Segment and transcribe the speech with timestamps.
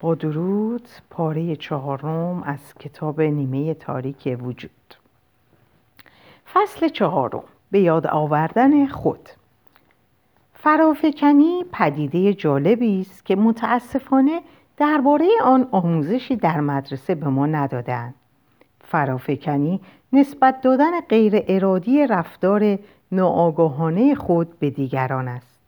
[0.00, 4.70] با درود پاره چهارم از کتاب نیمه تاریک وجود.
[6.52, 9.28] فصل چهارم به یاد آوردن خود.
[10.54, 14.40] فرافکنی پدیده جالبی است که متاسفانه
[14.76, 18.14] درباره آن آموزشی در مدرسه به ما ندادند
[18.84, 19.80] فرافکنی
[20.12, 22.78] نسبت دادن غیر ارادی رفتار
[23.12, 25.60] ناآگاهانه خود به دیگران است.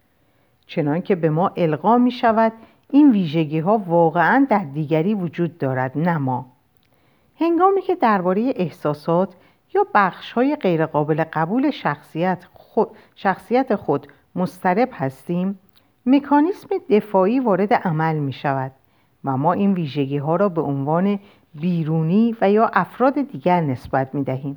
[0.67, 2.53] چنانکه به ما القا می شود
[2.93, 6.47] این ویژگی ها واقعا در دیگری وجود دارد نه ما.
[7.41, 9.35] هنگامی که درباره احساسات
[9.75, 15.59] یا بخش های غیرقابل قبول شخصیت خود, شخصیت خود مسترب هستیم
[16.07, 18.73] مکانیسم دفاعی وارد عمل می شود
[19.25, 21.19] و ما این ویژگی ها را به عنوان
[21.55, 24.57] بیرونی و یا افراد دیگر نسبت می دهیم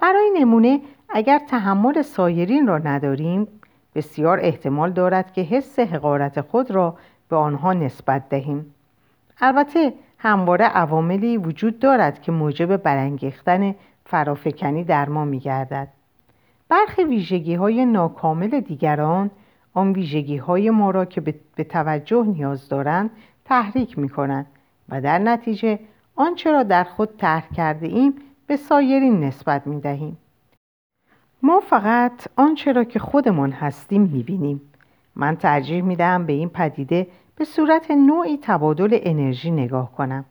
[0.00, 3.48] برای نمونه اگر تحمل سایرین را نداریم
[3.94, 6.96] بسیار احتمال دارد که حس حقارت خود را
[7.34, 8.74] به آنها نسبت دهیم
[9.40, 13.74] البته همواره عواملی وجود دارد که موجب برانگیختن
[14.06, 15.88] فرافکنی در ما می گردد.
[16.68, 19.30] برخی ویژگی های ناکامل دیگران
[19.72, 21.20] آن ویژگی های ما را که
[21.56, 23.10] به توجه نیاز دارند
[23.44, 24.46] تحریک می کنند
[24.88, 25.78] و در نتیجه
[26.16, 28.14] آنچه را در خود ترک کرده ایم
[28.46, 30.18] به سایرین نسبت می دهیم.
[31.42, 34.60] ما فقط آنچه را که خودمان هستیم می بینیم.
[35.16, 40.24] من ترجیح می دهم به این پدیده به صورت نوعی تبادل انرژی نگاه کنم.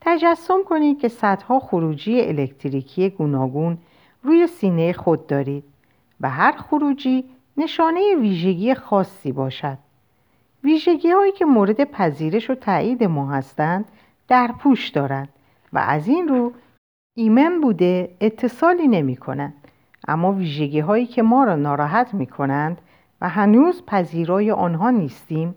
[0.00, 3.78] تجسم کنید که صدها خروجی الکتریکی گوناگون
[4.22, 5.64] روی سینه خود دارید
[6.20, 7.24] و هر خروجی
[7.56, 9.78] نشانه ویژگی خاصی باشد.
[10.64, 13.84] ویژگی هایی که مورد پذیرش و تایید ما هستند
[14.28, 15.28] در پوش دارند
[15.72, 16.52] و از این رو
[17.16, 19.54] ایمن بوده اتصالی نمی کنند.
[20.08, 22.80] اما ویژگی هایی که ما را ناراحت می کنند
[23.20, 25.54] و هنوز پذیرای آنها نیستیم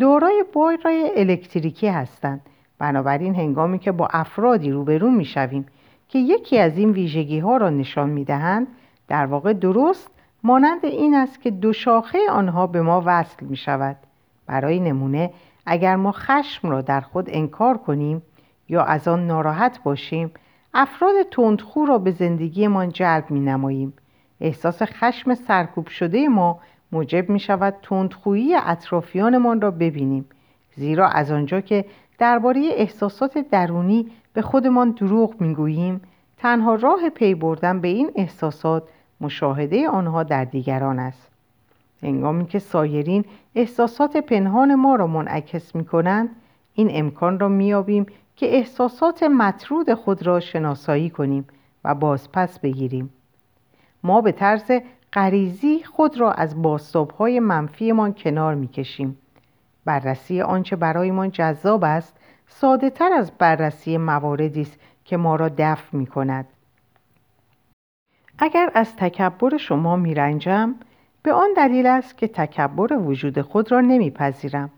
[0.00, 2.40] دورای بایرای الکتریکی هستند.
[2.78, 5.66] بنابراین هنگامی که با افرادی روبرو می شویم
[6.08, 8.66] که یکی از این ویژگی ها را نشان می دهند
[9.08, 10.10] در واقع درست
[10.42, 13.96] مانند این است که دو شاخه آنها به ما وصل می شود
[14.46, 15.30] برای نمونه
[15.66, 18.22] اگر ما خشم را در خود انکار کنیم
[18.68, 20.30] یا از آن ناراحت باشیم
[20.74, 23.92] افراد تندخو را به زندگیمان جلب می نماییم
[24.40, 26.60] احساس خشم سرکوب شده ما
[26.92, 30.24] موجب می شود تندخویی اطرافیانمان را ببینیم
[30.76, 31.84] زیرا از آنجا که
[32.18, 36.00] درباره احساسات درونی به خودمان دروغ می‌گوییم
[36.38, 38.82] تنها راه پی بردن به این احساسات
[39.20, 41.30] مشاهده آنها در دیگران است.
[42.02, 43.24] هنگامی که سایرین
[43.54, 46.28] احساسات پنهان ما را منعکس می کنند
[46.74, 51.46] این امکان را میابیم که احساسات مطرود خود را شناسایی کنیم
[51.84, 53.10] و بازپس بگیریم.
[54.02, 54.72] ما به طرز
[55.12, 59.18] غریزی خود را از باستابهای منفیمان کنار می‌کشیم.
[59.84, 62.16] بررسی آنچه برایمان جذاب است
[62.46, 66.46] ساده تر از بررسی مواردی است که ما را دفع می کند.
[68.38, 70.74] اگر از تکبر شما میرنجم
[71.22, 74.70] به آن دلیل است که تکبر وجود خود را نمیپذیرم.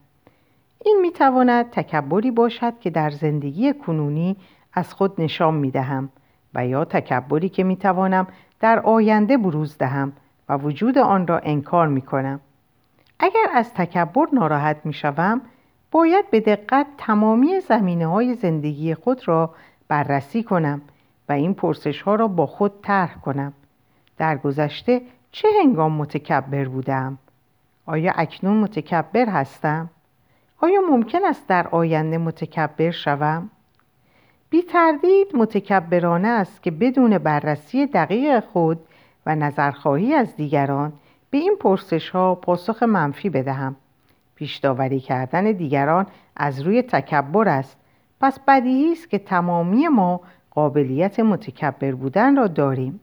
[0.84, 4.36] این می‌تواند تکبری باشد که در زندگی کنونی
[4.72, 6.08] از خود نشان می دهم
[6.54, 8.26] و یا تکبری که می توانم
[8.60, 10.12] در آینده بروز دهم.
[10.48, 12.40] و وجود آن را انکار می کنم.
[13.18, 15.40] اگر از تکبر ناراحت می شوم
[15.90, 19.54] باید به دقت تمامی زمینه های زندگی خود را
[19.88, 20.82] بررسی کنم
[21.28, 23.52] و این پرسش ها را با خود طرح کنم.
[24.18, 25.02] در گذشته
[25.32, 27.18] چه هنگام متکبر بودم؟
[27.86, 29.90] آیا اکنون متکبر هستم؟
[30.60, 33.50] آیا ممکن است در آینده متکبر شوم؟
[34.50, 38.80] بی تردید متکبرانه است که بدون بررسی دقیق خود
[39.26, 40.92] و نظرخواهی از دیگران
[41.30, 43.76] به این پرسش ها پاسخ منفی بدهم.
[44.34, 46.06] پیش داوری کردن دیگران
[46.36, 47.76] از روی تکبر است.
[48.20, 53.00] پس بدیهی است که تمامی ما قابلیت متکبر بودن را داریم.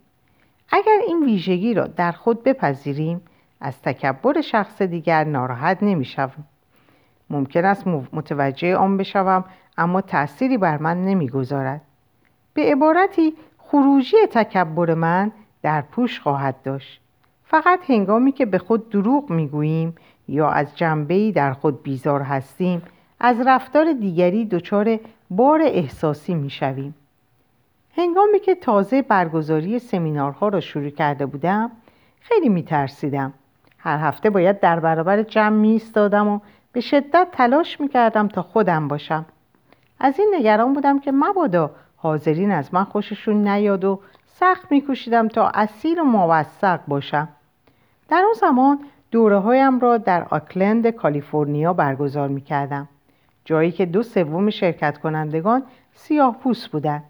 [0.71, 3.21] اگر این ویژگی را در خود بپذیریم
[3.61, 6.47] از تکبر شخص دیگر ناراحت نمی‌شویم.
[7.29, 9.45] ممکن است متوجه آن بشوم
[9.77, 11.81] اما تأثیری بر من نمی‌گذارد.
[12.53, 17.01] به عبارتی خروجی تکبر من در پوش خواهد داشت.
[17.43, 19.95] فقط هنگامی که به خود دروغ می‌گوییم
[20.27, 22.81] یا از جنبه‌ای در خود بیزار هستیم
[23.19, 26.95] از رفتار دیگری دچار بار احساسی می‌شویم.
[27.97, 31.71] هنگامی که تازه برگزاری سمینارها را شروع کرده بودم
[32.21, 33.33] خیلی میترسیدم.
[33.77, 36.39] هر هفته باید در برابر جمع می و
[36.71, 39.25] به شدت تلاش می کردم تا خودم باشم.
[39.99, 43.99] از این نگران بودم که مبادا حاضرین از من خوششون نیاد و
[44.39, 47.27] سخت میکوشیدم تا اصیل و موثق باشم.
[48.09, 48.79] در آن زمان
[49.11, 52.87] دوره هایم را در آکلند کالیفرنیا برگزار می کردم
[53.45, 55.63] جایی که دو سوم شرکت کنندگان
[55.93, 57.03] سیاه پوست بودند.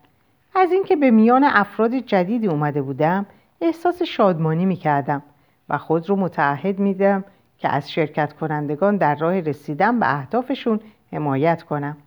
[0.55, 3.25] از اینکه به میان افراد جدیدی اومده بودم
[3.61, 5.23] احساس شادمانی می کردم
[5.69, 7.23] و خود رو متعهد میدم
[7.57, 10.79] که از شرکت کنندگان در راه رسیدن به اهدافشون
[11.13, 11.97] حمایت کنم.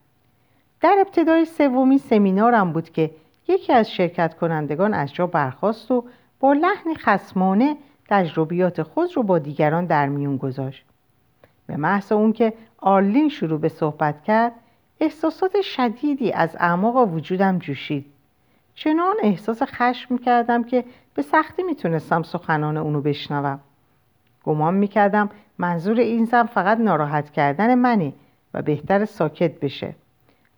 [0.81, 3.11] در ابتدای سومی سمینارم بود که
[3.53, 6.05] یکی از شرکت کنندگان از جا برخواست و
[6.41, 7.77] با لحن خسمانه
[8.09, 10.85] تجربیات خود رو با دیگران در میون گذاشت.
[11.67, 14.53] به محض اون که آرلین شروع به صحبت کرد
[15.01, 18.07] احساسات شدیدی از اعماق وجودم جوشید.
[18.75, 20.85] چنان احساس خشم می‌کردم که
[21.15, 23.61] به سختی می‌تونستم سخنان اونو بشنوم.
[24.45, 28.13] گمان می‌کردم منظور این زن فقط ناراحت کردن منه
[28.55, 29.95] و بهتر ساکت بشه.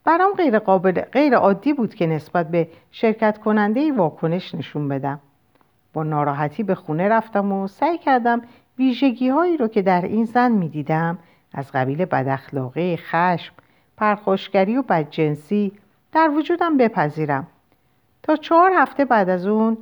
[0.05, 5.21] برام غیر, قابل، غیر عادی بود که نسبت به شرکت کننده واکنش نشون بدم.
[5.93, 8.43] با ناراحتی به خونه رفتم و سعی کردم
[8.79, 11.19] ویژگی هایی رو که در این زن می دیدم
[11.55, 13.55] از قبیل بداخلاقی، خشم،
[13.97, 15.73] پرخوشگری و بدجنسی
[16.12, 17.47] در وجودم بپذیرم.
[18.23, 19.79] تا چهار هفته بعد از اون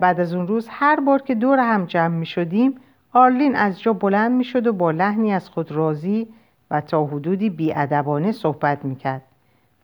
[0.00, 2.74] بعد از اون روز هر بار که دور هم جمع می شدیم
[3.12, 6.28] آرلین از جا بلند می شد و با لحنی از خود راضی
[6.70, 9.22] و تا حدودی بیادبانه صحبت می کرد.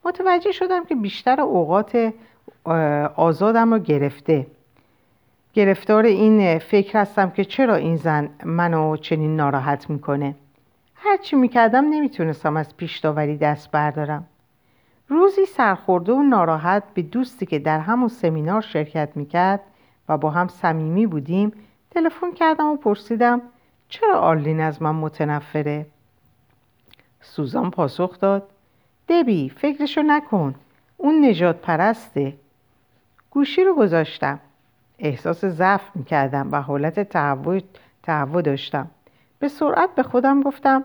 [0.05, 2.13] متوجه شدم که بیشتر اوقات
[3.15, 4.47] آزادم رو گرفته.
[5.53, 10.35] گرفتار این فکر هستم که چرا این زن منو چنین ناراحت می‌کنه؟
[10.95, 14.25] هرچی می‌کردم نمی‌تونستم از پیش داوری دست بردارم.
[15.07, 19.61] روزی سرخورده و ناراحت به دوستی که در همون سمینار شرکت می‌کرد
[20.09, 21.51] و با هم صمیمی بودیم
[21.91, 23.41] تلفن کردم و پرسیدم
[23.89, 25.85] چرا آرلین از من متنفره؟
[27.21, 28.49] سوزان پاسخ داد
[29.09, 30.55] دبی فکرشو نکن.
[30.97, 32.33] اون نجات پرسته.
[33.31, 34.39] گوشی رو گذاشتم.
[34.99, 36.99] احساس ضعف می‌کردم و حالت
[38.03, 38.87] تهوع داشتم.
[39.39, 40.83] به سرعت به خودم گفتم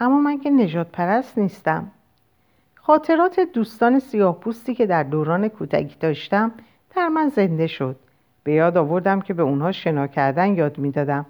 [0.00, 1.90] اما من که نجات پرست نیستم.
[2.74, 6.52] خاطرات دوستان سیاه پوستی که در دوران کودکی داشتم
[6.96, 7.96] در من زنده شد.
[8.44, 11.26] به یاد آوردم که به اونها شنا کردن یاد می‌دادم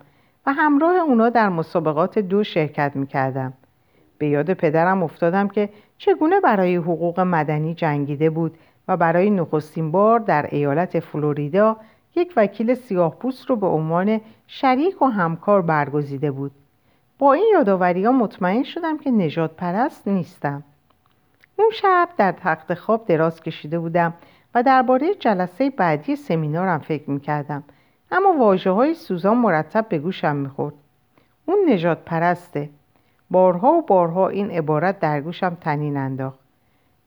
[0.46, 3.52] و همراه اونا در مسابقات دو شرکت می‌کردم.
[4.20, 5.69] به یاد پدرم افتادم که
[5.99, 8.58] چگونه برای حقوق مدنی جنگیده بود
[8.88, 11.76] و برای نخستین بار در ایالت فلوریدا
[12.17, 16.50] یک وکیل سیاه پوست رو به عنوان شریک و همکار برگزیده بود.
[17.19, 20.62] با این یادآوری ها مطمئن شدم که نجات پرست نیستم.
[21.56, 24.14] اون شب در تخت خواب دراز کشیده بودم
[24.55, 27.64] و درباره جلسه بعدی سمینارم فکر می‌کردم
[28.12, 30.75] اما واجه های سوزان مرتب به گوشم می‌خورد.
[31.46, 32.69] اون نجات پرسته
[33.30, 36.38] بارها و بارها این عبارت در گوشم تنین انداخت.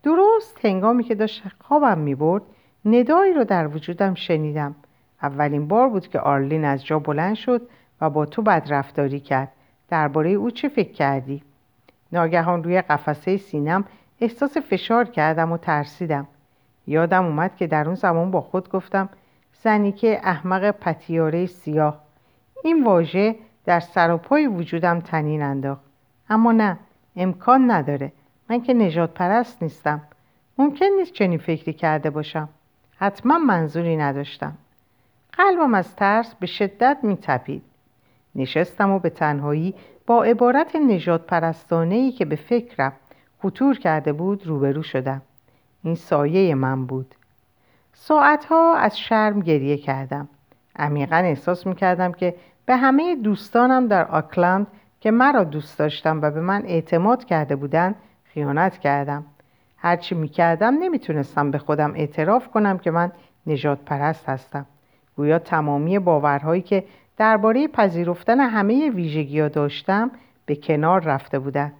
[0.03, 2.43] درست هنگامی که داشت خوابم می‌برد
[2.85, 4.75] ندایی رو در وجودم شنیدم.
[5.23, 7.61] اولین بار بود که آرلین از جا بلند شد
[8.01, 9.51] و با تو بدرفتاری کرد.
[9.89, 11.43] درباره او چه فکر کردی؟
[12.11, 13.85] ناگهان روی قفسه سینم
[14.21, 16.27] احساس فشار کردم و ترسیدم.
[16.87, 19.09] یادم اومد که در اون زمان با خود گفتم
[19.53, 21.99] زنی که احمق پتیاره سیاه.
[22.63, 23.35] این واژه
[23.65, 25.93] در سر پای وجودم تنین انداخت.
[26.29, 26.77] اما نه
[27.15, 28.11] امکان نداره
[28.49, 30.01] من که نجات پرست نیستم
[30.57, 32.49] ممکن نیست چنین فکری کرده باشم
[32.97, 34.53] حتما منظوری نداشتم
[35.37, 37.63] قلبم از ترس به شدت می تپید.
[38.35, 39.73] نشستم و به تنهایی
[40.07, 42.93] با عبارت نجات پرستانه که به فکرم
[43.41, 45.21] خطور کرده بود روبرو شدم.
[45.83, 47.15] این سایه من بود.
[47.94, 50.27] ساعتها از شرم گریه کردم.
[50.75, 54.68] عمیقا احساس می کردم که به همه دوستانم در آکلند
[55.04, 59.26] که مرا دوست داشتم و به من اعتماد کرده بودند خیانت کردم.
[59.78, 63.12] هرچی می کردم نمی تونستم به خودم اعتراف کنم که من
[63.48, 64.66] نجات پرست هستم.
[65.16, 66.83] گویا تمامی باورهایی که
[67.18, 70.12] درباره پذیرفتن همه ویژگی داشتم
[70.45, 71.74] به کنار رفته بودن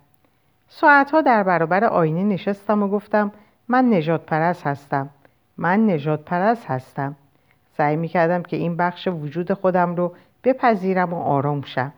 [0.68, 3.32] ساعتها در برابر آینه نشستم و گفتم
[3.68, 5.10] من نجات پرست هستم
[5.58, 7.16] من نجات پرست هستم
[7.78, 10.14] سعی می کردم که این بخش وجود خودم رو
[10.44, 11.94] بپذیرم و آرام شم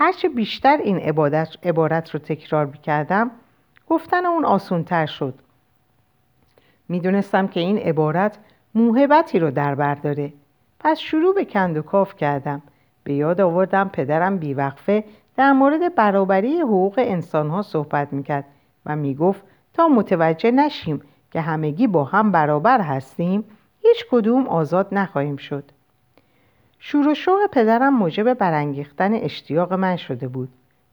[0.00, 3.30] هرچه بیشتر این عبادت عبارت رو تکرار می کردم
[3.88, 5.34] گفتن اون آسونتر شد.
[6.88, 8.38] می‌دونستم که این عبارت
[8.74, 10.32] موهبتی رو در برداره
[10.80, 12.62] پس شروع به کند و کاف کردم.
[13.04, 15.04] به یاد آوردم پدرم بیوقفه
[15.36, 18.44] در مورد برابری حقوق انسانها صحبت می‌کرد
[18.86, 19.42] و می‌گفت
[19.74, 23.44] تا متوجه نشیم که همگی با هم برابر هستیم
[23.82, 25.64] هیچ کدوم آزاد نخواهیم شد.
[26.78, 30.48] شور و پدرم موجب برانگیختن اشتیاق من شده بود.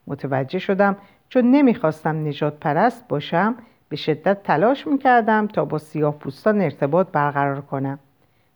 [0.08, 0.98] متوجه شدم
[1.30, 3.56] چون نمی‌خواستم نجات پرست باشم
[3.90, 8.00] به شدت تلاش می‌کردم تا با سیاه پوستان ارتباط برقرار کنم.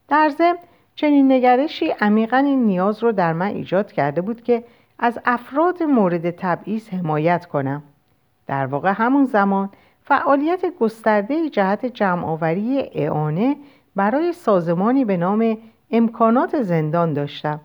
[0.07, 0.57] در ضمن
[0.95, 4.63] چنین نگرشی عمیقا این نیاز رو در من ایجاد کرده بود که
[5.00, 7.83] از افراد مورد تبعیض حمایت کنم.
[8.48, 9.69] در واقع همون زمان
[10.03, 13.55] فعالیت گسترده جهت جمعآوری اعانه
[13.95, 15.57] برای سازمانی به نام
[15.91, 17.60] امکانات زندان داشتم.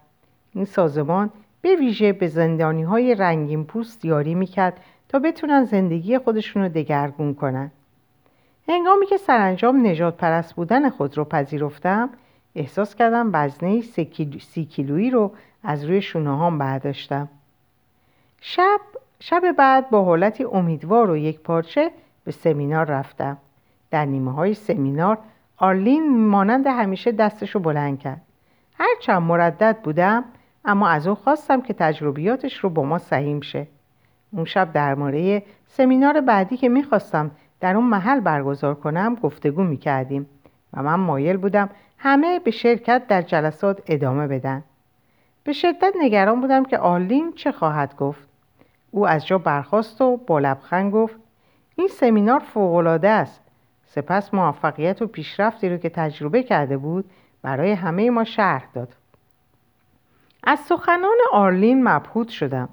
[0.54, 1.30] این سازمان
[1.62, 7.34] به ویژه به زندانی های رنگین پوست یاری می‌کرد تا بتونن زندگی خودشون رو دگرگون
[7.34, 7.70] کنن.
[8.68, 12.10] هنگامی که سرانجام نجات پرست بودن خود رو پذیرفتم
[12.54, 13.80] احساس کردم وزنه
[14.40, 17.28] سی کیلویی رو از روی شونه هام برداشتم.
[18.40, 18.80] شب
[19.20, 21.90] شب بعد با حالتی امیدوار و یک پارچه
[22.24, 23.36] به سمینار رفتم.
[23.90, 25.18] در نیمه های سمینار
[25.56, 28.20] آرلین مانند همیشه دستش رو بلند کرد.
[28.78, 30.24] هرچند مردد بودم
[30.64, 33.66] اما از او خواستم که تجربیاتش رو با ما سهیم شه.
[34.32, 37.30] اون شب درباره سمینار بعدی که می‌خواستم
[37.60, 40.26] در اون محل برگزار کنم گفتگو می‌کردیم
[40.72, 44.64] و من مایل بودم همه به شرکت در جلسات ادامه بدن.
[45.44, 48.28] به شدت نگران بودم که آرلین چه خواهد گفت.
[48.90, 51.16] او از جا برخواست و با لبخند گفت
[51.76, 53.43] این سمینار فوقالعاده است.
[53.94, 57.04] سپس موفقیت و پیشرفتی رو که تجربه کرده بود
[57.42, 58.88] برای همه ما شرح داد.
[60.42, 62.68] از سخنان آرلین مبهوت شدم.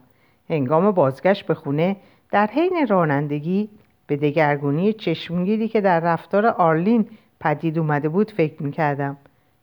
[0.50, 1.96] هنگام بازگشت به خونه
[2.32, 3.70] در حین رانندگی
[4.08, 7.08] به دگرگونی چشمگیری که در رفتار آرلین
[7.40, 9.18] پدید اومده بود فکر می‌کردم.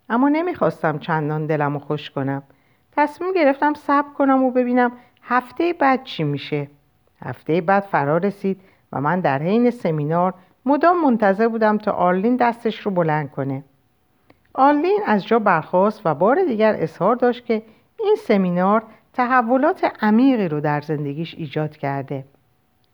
[0.09, 2.43] اما نمی‌خواستم چندان دلم رو خوش کنم.
[2.97, 6.69] تصمیم گرفتم صبر کنم و ببینم هفته بعد چی میشه.
[7.23, 8.61] هفته بعد فرا رسید
[8.93, 10.35] و من در حین سمینار
[10.67, 13.65] مدام منتظر بودم تا آرلین دستش رو بلند کنه.
[14.55, 17.63] آرلین از جا برخواست و بار دیگر اظهار داشت که
[18.01, 22.25] این سمینار تحولات عمیقی رو در زندگیش ایجاد کرده.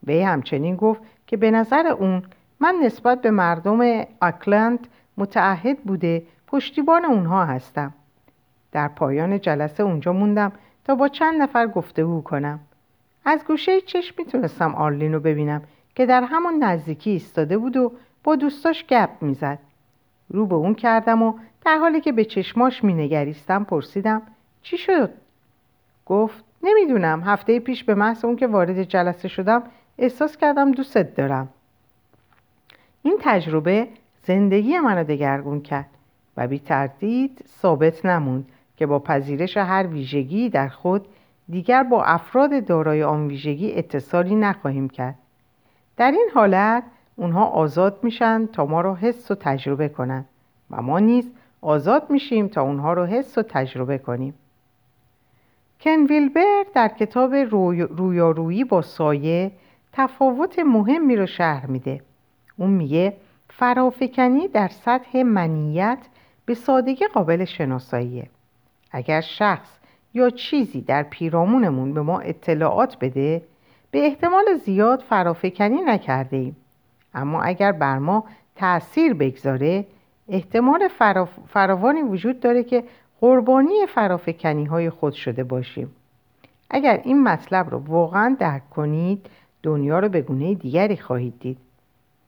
[0.06, 2.22] وی همچنین گفت که به نظر اون
[2.60, 7.94] من نسبت به مردم آکلند متعهد بوده پشتیبان اونها هستم.
[8.72, 10.52] در پایان جلسه اونجا موندم
[10.84, 12.60] تا با چند نفر گفتگو کنم.
[13.24, 15.62] از گوشه چشم می‌تونستم آرلین رو ببینم.
[15.94, 17.92] که در همان نزدیکی ایستاده بود و
[18.24, 19.58] با دوستاش گپ می‌زد.
[20.28, 21.34] رو به اون کردم و
[21.64, 24.22] در حالی که به چشماش مینگریستم پرسیدم
[24.62, 25.10] چی شد؟
[26.06, 29.62] گفت نمی‌دونم هفته پیش به محض اون که وارد جلسه شدم
[29.98, 31.48] احساس کردم دوستت دارم.
[33.02, 33.88] این تجربه
[34.22, 35.90] زندگی منو دگرگون کرد
[36.36, 41.08] و بی تردید ثابت نموند که با پذیرش هر ویژگی در خود
[41.48, 45.18] دیگر با افراد دارای آن ویژگی اتصالی نخواهیم کرد.
[45.96, 46.84] در این حالت
[47.16, 50.28] اونها آزاد میشن تا ما رو حس و تجربه کنند
[50.70, 54.34] و ما نیز آزاد میشیم تا اونها رو حس و تجربه کنیم.
[55.80, 57.34] کن ویلبر در کتاب
[57.90, 59.52] رویارویی با سایه
[59.92, 62.00] تفاوت مهمی رو شهر میده.
[62.56, 63.16] اون میگه
[63.50, 65.98] فرافکنی در سطح منیت
[66.46, 68.30] به سادگی قابل شناساییه.
[68.90, 69.78] اگر شخص
[70.14, 73.42] یا چیزی در پیرامونمون به ما اطلاعات بده
[73.94, 76.56] به احتمال زیاد فرافکنی نکرده ایم
[77.14, 78.24] اما اگر بر ما
[78.56, 79.86] تأثیر بگذاره
[80.28, 80.88] احتمال
[81.46, 82.84] فراوانی وجود داره که
[83.20, 85.90] قربانی فرافکنی های خود شده باشیم.
[86.70, 89.26] اگر این مطلب رو واقعا درک کنید
[89.62, 91.58] دنیا رو به گونه دیگری خواهید دید.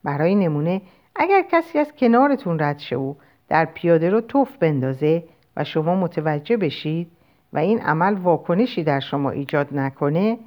[0.05, 0.83] برای نمونه
[1.17, 3.15] اگر کسی از کنارتون رد شه و
[3.49, 5.25] در پیاده رو توف بندازه
[5.57, 7.11] و شما متوجه بشید
[7.53, 10.39] و این عمل واکنشی در شما ایجاد نکنه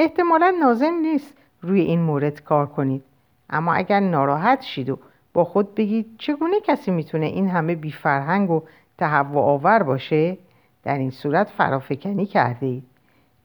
[0.00, 3.04] احتمالا نازم نیست روی این مورد کار کنید.
[3.50, 4.98] اما اگر ناراحت شید و
[5.32, 8.62] با خود بگید چگونه کسی می‌تونه این همه بیفرهنگ و
[8.98, 10.38] تهوع آور باشه
[10.84, 12.82] در این صورت فرافکنی کرده اید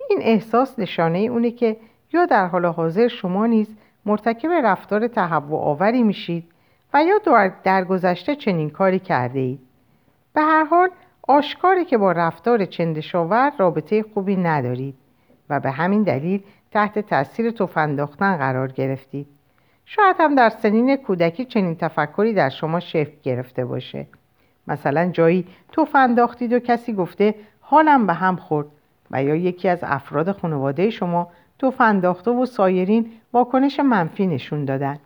[0.09, 1.77] این احساس نشانه اونه که
[2.13, 6.43] یا در حال حاضر شما نیز مرتکب رفتار تهوع آوری میشید
[6.93, 9.59] و یا در گذشته چنین کاری کرده اید
[10.33, 10.89] به هر حال
[11.27, 15.02] آشکاری که با رفتار چندشاور رابطه خوبی ندارید.
[15.53, 17.77] و به همین دلیل تحت تاثیر توف
[18.17, 19.27] قرار گرفتید.
[19.85, 24.07] شاید هم در سنین کودکی چنین تفکری در شما شکل گرفته باشه.
[24.67, 28.67] مثلا جایی توف انداختید و کسی گفته حالم به هم خورد
[29.11, 31.27] و یا یکی از افراد خانواده شما
[31.59, 34.99] توف انداخته و سایرین واکنش منفی نشون دادن.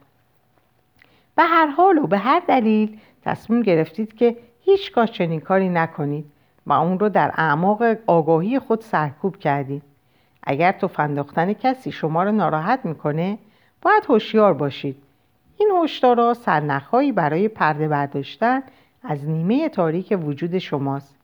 [1.36, 6.26] به هر حال و به هر دلیل تصمیم گرفتید که هیچگاه چنین کاری نکنید
[6.68, 9.84] و اون رو در اعماق آگاهی خود سرکوب کردید.
[10.50, 13.38] اگر تو فنداختن کسی شما رو ناراحت می‌کنه
[13.82, 15.04] باید هوشیار باشید.
[15.58, 18.64] این هشدارا سرنخهایی برای پرده برداشتن
[19.04, 21.16] از نیمه تاریک وجود شماست.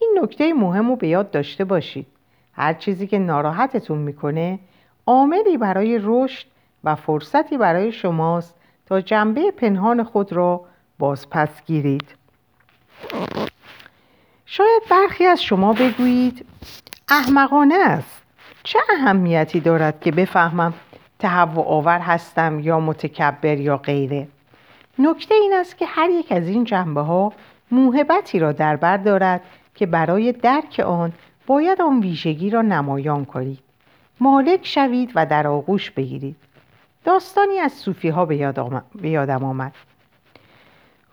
[0.00, 2.06] این نکته مهم رو به یاد داشته باشید.
[2.52, 4.58] هر چیزی که ناراحتتون می‌کنه
[5.06, 6.46] عاملی برای رشد
[6.84, 8.54] و فرصتی برای شماست
[8.86, 10.64] تا جنبه پنهان خود را
[10.98, 12.14] بازپس گیرید
[14.46, 16.46] شاید برخی از شما بگویید
[17.08, 18.19] احمقانه است.
[18.62, 20.74] چه اهمیتی دارد که بفهمم
[21.18, 24.28] تهوع آور هستم یا متکبر یا غیره؟
[24.98, 27.32] نکته این است که هر یک از این جنبه ها
[27.70, 29.40] موهبتی را در بر دارد
[29.74, 31.12] که برای درک آن
[31.46, 33.58] باید آن ویژگی را نمایان کنید.
[34.20, 36.36] مالک شوید و در آغوش بگیرید.
[37.04, 38.36] داستانی از صوفی ها به
[39.02, 39.72] یادم آمد.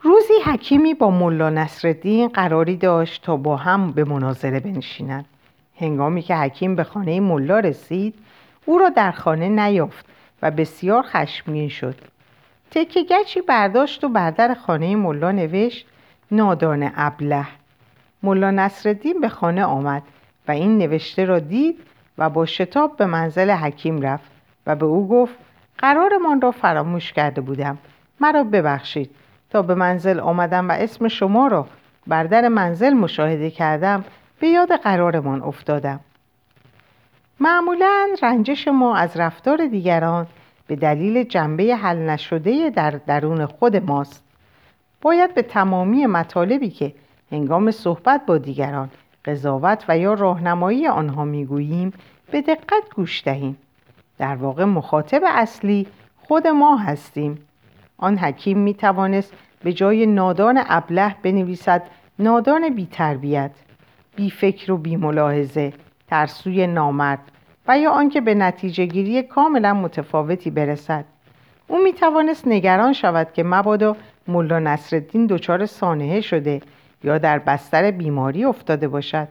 [0.01, 5.25] روزی حکیمی با ملا نصرالدین قراری داشت تا با هم به مناظره بنشینند.
[5.79, 8.15] هنگامی که حکیم به خانه ملا رسید
[8.65, 10.05] او را در خانه نیافت
[10.41, 11.95] و بسیار خشمگین شد.
[12.71, 15.87] تکه گچی برداشت و بر در خانه ملا نوشت
[16.31, 17.47] نادان ابله.
[18.23, 20.03] ملا نصرالدین به خانه آمد
[20.47, 21.79] و این نوشته را دید
[22.17, 24.31] و با شتاب به منزل حکیم رفت
[24.67, 25.35] و به او گفت
[25.77, 27.77] قرارمان را فراموش کرده بودم.
[28.19, 29.09] مرا ببخشید.
[29.49, 31.67] تا به منزل آمدم و اسم شما را
[32.07, 34.03] بر در منزل مشاهده کردم
[34.39, 35.99] به یاد قرارمان افتادم.
[37.39, 40.27] معمولا رنجش ما از رفتار دیگران
[40.67, 44.23] به دلیل جنبه حل نشده در درون خود ماست.
[45.01, 46.93] باید به تمامی مطالبی که
[47.31, 48.89] هنگام صحبت با دیگران
[49.25, 51.93] قضاوت و یا راهنمایی آنها می‌گوییم
[52.31, 53.57] به دقت گوش دهیم.
[54.17, 57.39] در واقع مخاطب اصلی خود ما هستیم.
[57.97, 61.83] آن حکیم می توانست به جای نادان ابله بنویسد
[62.19, 63.51] نادان بی تربیت
[64.17, 65.73] بی فکر و بی ملاحظه
[66.07, 67.31] ترسوی نامرد
[67.67, 71.05] و یا آنکه به نتیجه گیری کاملا متفاوتی برسد.
[71.67, 73.95] او می توانست نگران شود که مبادا
[74.27, 76.61] ملا نصرالدین دچار سانحه شده
[77.03, 79.27] یا در بستر بیماری افتاده باشد.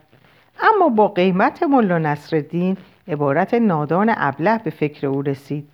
[0.60, 2.76] اما با قیمت ملا نصرالدین
[3.08, 5.68] عبارت نادان ابله به فکر او رسید.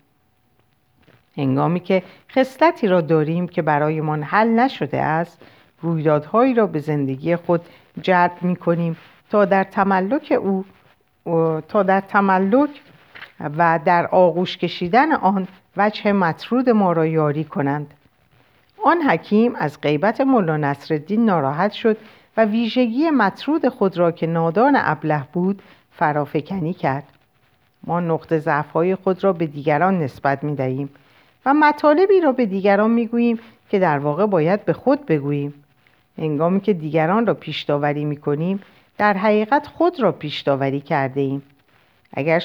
[1.37, 5.41] هنگامی که خصلتی را داریم که برایمان حل نشده است
[5.81, 7.61] رویدادهایی را به زندگی خود
[8.01, 8.97] جلب می کنیم
[9.29, 10.65] تا در تملک او
[11.67, 12.69] تا در تملک
[13.57, 15.47] و در آغوش کشیدن آن
[15.77, 17.93] وجه مطرود ما را یاری کنند.
[18.85, 21.97] آن حکیم از غیبت ملا نصرالدین ناراحت شد
[22.37, 27.03] و ویژگی مطرود خود را که نادان ابله بود فرافکنی کرد.
[27.83, 30.89] ما نقطه ضعف‌های خود را به دیگران نسبت می دهیم
[31.45, 35.53] و مطالبی را به دیگران می گوییم که در واقع باید به خود بگوییم.
[36.17, 38.59] هنگامی که دیگران را پیش داوری می کنیم
[38.97, 41.43] در حقیقت خود را پیش داوری کرده ایم
[42.13, 42.39] اگر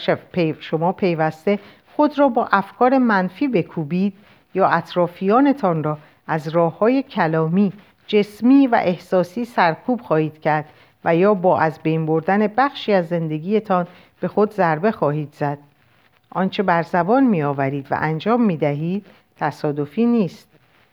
[0.60, 1.58] شما پیوسته
[1.96, 4.14] خود را با افکار منفی بکوبید
[4.54, 7.72] یا اطرافیانتان را از راه های کلامی
[8.06, 10.64] جسمی و احساسی سرکوب خواهید کرد
[11.04, 13.86] و یا با از بین بردن بخشی از زندگیتان
[14.20, 15.58] به خود ضربه خواهید زد.
[16.30, 20.48] آنچه بر زبان می آورید و انجام می دهید تصادفی نیست.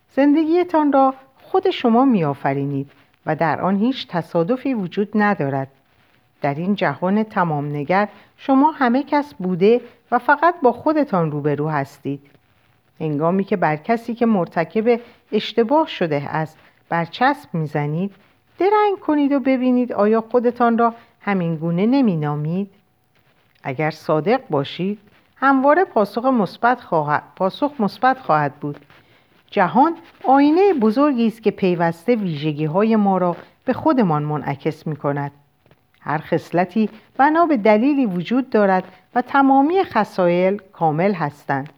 [0.09, 1.13] زندگیتان را
[1.51, 2.91] خود شما می آفرینید
[3.25, 5.67] و در آن هیچ تصادفی وجود ندارد.
[6.41, 9.81] در این جهان تمام نگر شما همه کس بوده
[10.11, 12.21] و فقط با خودتان روبرو هستید.
[12.99, 14.99] هنگامی که بر کسی که مرتکب
[15.31, 16.57] اشتباه شده است
[16.89, 18.15] برچسب می‌زنید
[18.59, 22.71] درنگ کنید و ببینید آیا خودتان را همین گونه نمی نامید؟
[23.63, 24.99] اگر صادق باشید
[25.35, 28.85] همواره پاسخ مثبت خواهد پاسخ مثبت خواهد بود.
[29.51, 35.31] جهان آینه بزرگی است که پیوسته ویژگی های ما را به خودمان منعکس می کند
[36.01, 38.83] هر خصلتی بنا به دلیلی وجود دارد
[39.15, 41.69] و تمامی خصایل کامل هستند.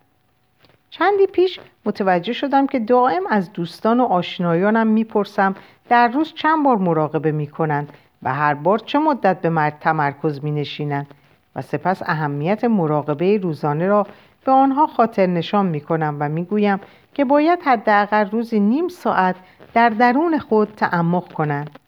[0.90, 5.56] چندی پیش متوجه شدم که دائم از دوستان و آشنایانم می‌پرسم
[5.90, 10.52] در روز چند بار مراقبه می‌کنند و هر بار چه مدت به مرد تمرکز می
[10.52, 11.08] نشینند
[11.56, 14.08] و سپس اهمیت مراقبه روزانه را
[14.48, 16.80] به آنها خاطر نشان می کنم و می گویم
[17.14, 19.36] که باید حداقل روزی نیم ساعت
[19.74, 21.80] در درون خود تعمق کنند.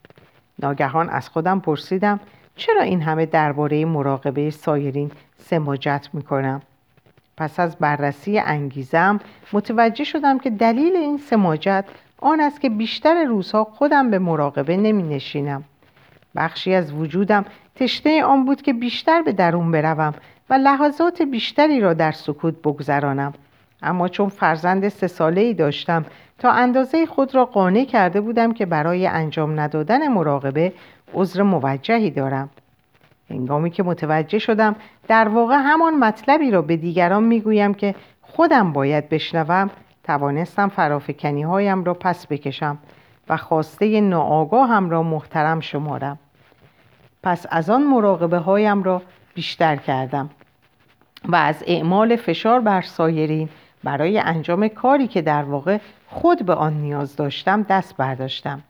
[0.62, 2.20] ناگهان از خودم پرسیدم
[2.56, 6.62] چرا این همه درباره مراقبه سایرین سماجت می کنم؟
[7.36, 9.20] پس از بررسی انگیزم
[9.52, 11.84] متوجه شدم که دلیل این سماجت
[12.18, 15.64] آن است که بیشتر روزها خودم به مراقبه نمی نشینم.
[16.36, 17.44] بخشی از وجودم
[17.74, 20.14] تشنه آن بود که بیشتر به درون بروم
[20.50, 23.32] و لحظات بیشتری را در سکوت بگذرانم.
[23.82, 26.04] اما چون فرزند سه ساله ای داشتم
[26.38, 30.72] تا اندازه خود را قانع کرده بودم که برای انجام ندادن مراقبه
[31.14, 32.50] عذر موجهی دارم.
[33.30, 34.76] هنگامی که متوجه شدم
[35.08, 39.70] در واقع همان مطلبی را به دیگران می‌گویم که خودم باید بشنوم
[40.04, 42.78] توانستم فرافکنی هایم را پس بکشم
[43.28, 46.18] و خواسته ناآگاهم را محترم شمارم.
[47.22, 49.02] پس از آن مراقبه هایم را
[49.34, 50.30] بیشتر کردم.
[51.28, 53.48] و از اعمال فشار بر سایرین
[53.84, 55.78] برای انجام کاری که در واقع
[56.08, 58.62] خود به آن نیاز داشتم دست برداشتم.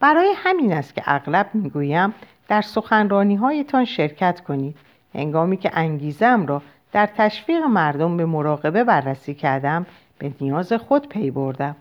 [0.00, 2.14] برای همین است که اغلب می‌گویم
[2.48, 4.76] در سخنرانی هایتان شرکت کنید.
[5.14, 9.86] هنگامی که انگیزم را در تشویق مردم به مراقبه بررسی کردم
[10.18, 11.76] به نیاز خود پی بردم.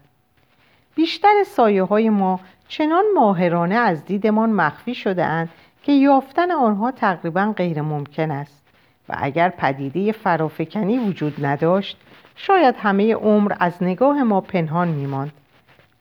[0.95, 5.49] بیشتر سایه های ما چنان ماهرانه از دیدمان مخفی شده اند
[5.83, 8.62] که یافتن آنها تقریبا غیر ممکن است.
[9.09, 11.97] و اگر پدیده فرافکنی وجود نداشت
[12.35, 15.31] شاید همه عمر از نگاه ما پنهان میماند.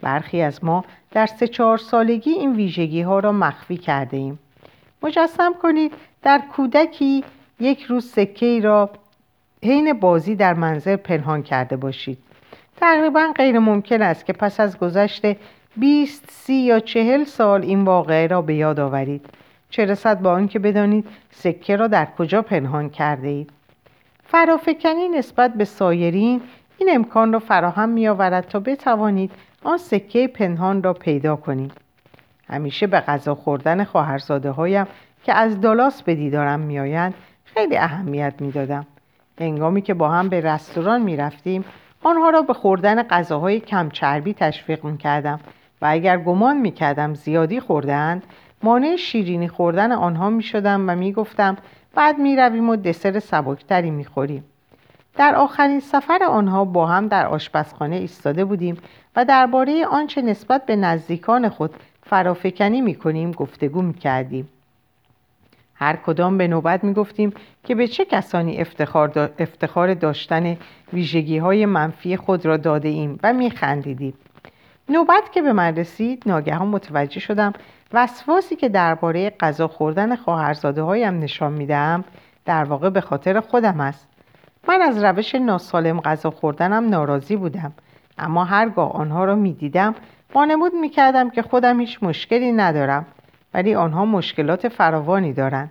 [0.00, 4.38] برخی از ما در سه چهار سالگی این ویژگی ها را مخفی کرده ایم
[5.02, 7.24] مجسم کنید در کودکی
[7.60, 8.90] یک روز سکه را
[9.62, 12.18] حین بازی در منظر پنهان کرده باشید.
[12.76, 15.22] تقریبا غیر ممکن است که پس از گذشت
[15.76, 19.26] 20 سی یا چهل سال این واقعه را به یاد آورید.
[19.72, 23.50] چه رسد با آنکه بدانید سکه را در کجا پنهان کرده اید؟
[24.24, 26.40] فرافکنی نسبت به سایرین
[26.78, 29.32] این امکان را فراهم می آورد تا بتوانید
[29.64, 31.72] آن سکه پنهان را پیدا کنید.
[32.48, 34.86] همیشه به غذا خوردن خواهرزاده هایم
[35.24, 38.86] که از دالاس به دیدارم میآیند خیلی اهمیت می‌دادم.
[39.40, 41.64] هنگامی که با هم به رستوران می رفتیم
[42.02, 45.40] آنها را به خوردن غذاهای کم چربی تشویق می کردم
[45.82, 48.22] و اگر گمان می کردم زیادی خوردهاند
[48.62, 51.56] مانع شیرینی خوردن آنها می شدم و می گفتم
[51.94, 54.44] بعد می رویم و دسر سبکتری می خوریم.
[55.16, 58.76] در آخرین سفر آنها با هم در آشپزخانه ایستاده بودیم
[59.16, 64.48] و درباره آنچه نسبت به نزدیکان خود فرافکنی می کنیم گفتگو می کردیم.
[65.74, 67.32] هر کدام به نوبت می گفتیم
[67.64, 70.56] که به چه کسانی افتخار, افتخار داشتن
[70.92, 74.14] ویژگی های منفی خود را داده ایم و می خندیدیم.
[74.88, 77.52] نوبت که به من رسید ناگهان متوجه شدم
[77.92, 82.04] وسواسی که درباره غذا خوردن خواهرزاده هایم نشان می‌دهم
[82.44, 84.08] در واقع به خاطر خودم است.
[84.68, 87.72] من از روش ناسالم غذا خوردنم ناراضی بودم
[88.18, 89.94] اما هرگاه آنها را می‌دیدم
[90.34, 93.06] وانمود می‌کردم که خودم هیچ مشکلی ندارم
[93.54, 95.70] ولی آنها مشکلات فراوانی دارند.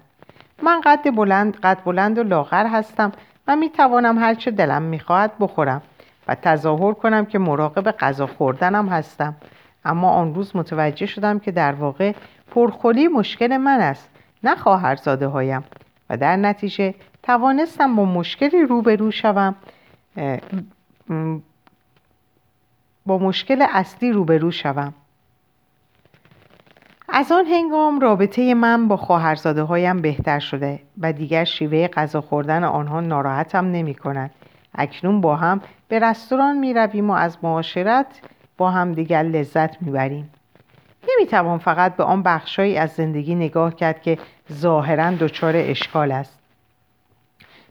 [0.63, 3.11] من قد بلند قد بلند و لاغر هستم
[3.47, 5.81] و می‌توانم هرچه دلم می‌خواهد بخورم
[6.27, 9.35] و تظاهر کنم که مراقب غذا خوردنم هستم.
[9.85, 12.13] اما آن روز متوجه شدم که در واقع
[12.51, 14.09] پرخوری مشکل من است
[14.43, 15.63] نه خواهرزاده هایم
[16.09, 19.55] و در نتیجه توانستم با مشکلی روبرو شوم
[23.05, 24.93] با مشکل اصلی روبرو شوم
[27.13, 32.63] از آن هنگام رابطه من با خواهرزاده هایم بهتر شده و دیگر شیوه غذا خوردن
[32.63, 34.31] آنها ناراحتم نمی کند.
[34.75, 38.21] اکنون با هم به رستوران می رویم و از معاشرت
[38.69, 40.29] هم دیگر لذت می بریم.
[41.03, 44.17] نمی توان فقط به آن بخشهایی از زندگی نگاه کرد که
[44.53, 46.39] ظاهرا دچار اشکال است.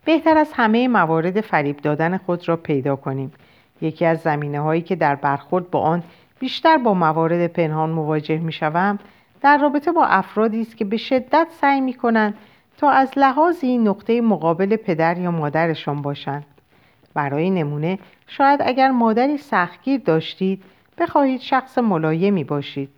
[0.05, 3.33] بهتر از همه موارد فریب دادن خود را پیدا کنیم.
[3.81, 6.03] یکی از زمینه هایی که در برخورد با آن
[6.39, 8.99] بیشتر با موارد پنهان مواجه می شوم
[9.41, 12.35] در رابطه با افرادی است که به شدت سعی می کنند
[12.79, 16.45] تا از لحاظی نقطه مقابل پدر یا مادرشان باشند.
[17.15, 20.63] برای نمونه شاید اگر مادری سختگیر داشتید
[21.01, 22.91] بخواهید شخص ملایمی باشید.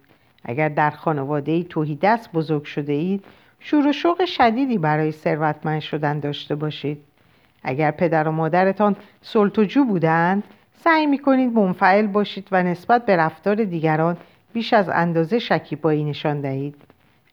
[0.45, 3.25] اگر در خانواده توهی دست بزرگ شده اید
[3.61, 7.05] شور و شوق شدیدی برای ثروتمند شدن داشته باشید.
[7.63, 10.43] اگر پدر و مادرتان سلطجو بودند
[10.75, 14.17] سعی می کنید منفعل باشید و نسبت به رفتار دیگران
[14.53, 16.75] بیش از اندازه شکیبایی نشان دهید.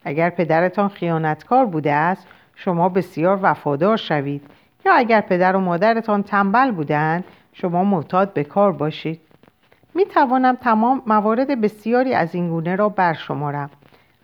[0.04, 4.42] اگر پدرتان خیانتکار بوده است شما بسیار وفادار شوید.
[4.86, 9.29] یا اگر پدر و مادرتان تنبل بودند شما معتاد به کار باشید.
[9.96, 13.70] می توانم تمام موارد بسیاری از این گونه را برشمارم.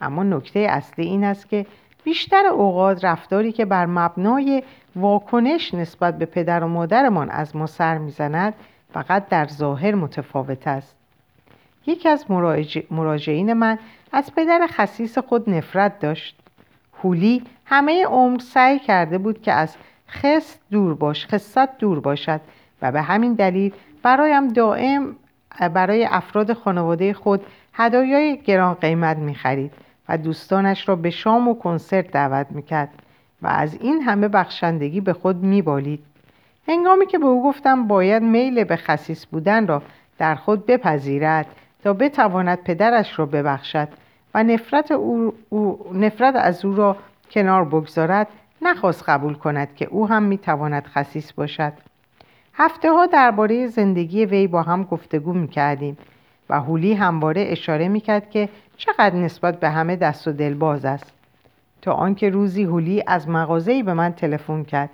[0.02, 1.66] اما نکته اصلی این است که
[2.04, 4.64] بیشتر اوقات رفتاری که بر مبنای
[4.96, 8.54] واکنش نسبت به پدر و مادرمان از ما سر می‌زند
[8.94, 10.96] فقط در ظاهر متفاوت است.
[11.86, 12.26] یکی از
[12.90, 13.80] مراجعین من
[14.12, 16.40] از پدر خصیص خود نفرت داشت.
[17.04, 19.76] هولی همه عمر سعی کرده بود که از
[20.10, 22.42] خست دور باش خصت دور باشد
[22.82, 23.74] و به همین دلیل
[24.04, 25.16] برایم دائم
[25.60, 29.72] برای افراد خانواده خود هدایای گران قیمت می خرید
[30.10, 32.90] و دوستانش را به شام و کنسرت دعوت می کرد
[33.42, 36.04] و از این همه بخشندگی به خود می بالید.
[36.68, 39.82] هنگامی که به او گفتم باید میل به خصیص بودن را
[40.18, 41.48] در خود بپذیرد
[41.84, 43.88] تا بتواند پدرش را ببخشد
[44.34, 46.98] و نفرت, او, او نفرت از او را
[47.32, 48.28] کنار بگذارد
[48.62, 51.74] نخواست قبول کند که او هم می‌تواند خصیص باشد
[52.58, 55.98] هفته ها درباره زندگی وی با هم گفتگو می کردیم
[56.50, 60.86] و هولی همواره اشاره می کرد که چقدر نسبت به همه دست و دل باز
[60.86, 61.14] است.
[61.82, 64.90] تا آنکه روزی هولی از مغازه‌ای به من تلفن کرد.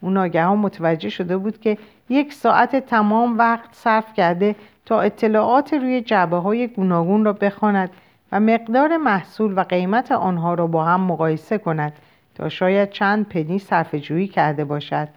[0.00, 6.00] او ناگهان متوجه شده بود که یک ساعت تمام وقت صرف کرده تا اطلاعات روی
[6.00, 7.90] جعبه های گوناگون را بخواند
[8.32, 11.92] و مقدار محصول و قیمت آنها را با هم مقایسه کند
[12.34, 15.08] تا شاید چند پنی صرف جویی کرده باشد.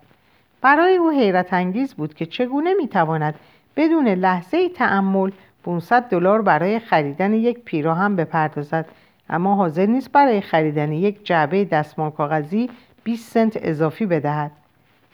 [0.62, 3.36] برای او حیرت انگیز بود که چگونه می‌تواند
[3.76, 5.32] بدون لحظه تعمل
[5.64, 8.86] 500 دلار برای خریدن یک پیراهن بپردازد.
[9.30, 12.70] اما حاضر نیست برای خریدن یک جعبه دستمال کاغذی
[13.04, 14.52] 20 سنت اضافی بدهد.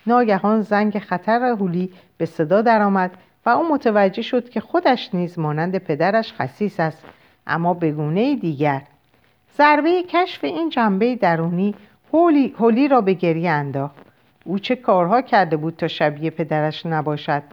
[0.08, 3.12] ناگهان زنگ خطر هولی به صدا درآمد
[3.46, 7.06] و او متوجه شد که خودش نیز مانند پدرش خسیس است
[7.48, 8.82] اما به گونه دیگر.
[9.58, 11.76] ضربه کشف این جنبه درونی
[12.14, 14.13] هولی, هولی را به گریه انداخت.
[14.44, 17.44] او چه کارها کرده بود تا شبیه پدرش نباشد؟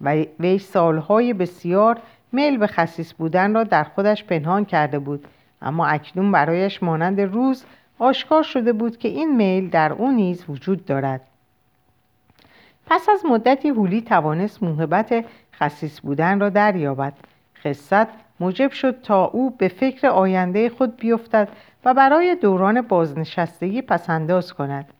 [0.00, 1.98] و وی سالهای بسیار
[2.32, 5.24] میل به خصیص بودن را در خودش پنهان کرده بود.
[5.62, 7.64] اما اکنون برایش مانند روز
[7.98, 11.20] آشکار شده بود که این میل در او نیز وجود دارد.
[12.86, 15.24] پس از مدتی هولی توانست موهبت
[15.60, 17.12] خصیص بودن را دریابد.
[17.64, 18.08] خصت
[18.40, 21.48] موجب شد تا او به فکر آینده خود بیفتد
[21.84, 24.93] و برای دوران بازنشستگی پسنداز کند.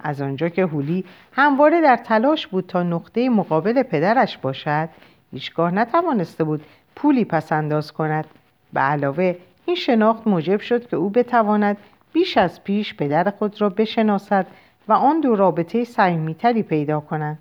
[0.00, 4.88] از آنجا که هولی همواره در تلاش بود تا نقطه مقابل پدرش باشد
[5.32, 6.64] هیچگاه نتوانسته بود
[6.96, 8.24] پولی پسنداز کند.
[8.72, 11.76] به علاوه این شناخت موجب شد که او بتواند
[12.12, 14.46] بیش از پیش پدر خود را بشناسد
[14.88, 17.38] و آن دو رابطه صمیمیتری پیدا کنند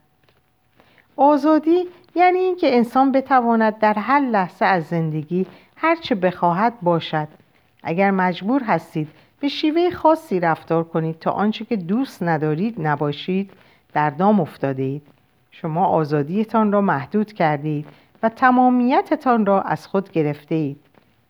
[1.15, 7.27] آزادی یعنی اینکه انسان بتواند در هر لحظه از زندگی هرچه بخواهد باشد.
[7.83, 9.07] اگر مجبور هستید
[9.39, 13.51] به شیوه خاصی رفتار کنید تا آنچه که دوست ندارید نباشید
[13.93, 15.01] در دام افتاده
[15.51, 17.85] شما آزادیتان را محدود کردید
[18.23, 20.77] و تمامیتتان را از خود گرفته اید.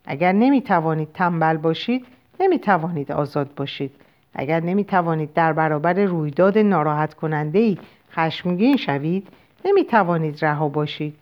[0.06, 2.06] اگر نمی توانید تنبل باشید
[2.40, 3.92] نمی توانید آزاد باشید.
[4.34, 7.78] اگر نمی توانید در برابر رویداد ناراحت کننده ای
[8.12, 9.28] خشمگین شوید
[9.66, 11.16] نمی توانید رها باشید.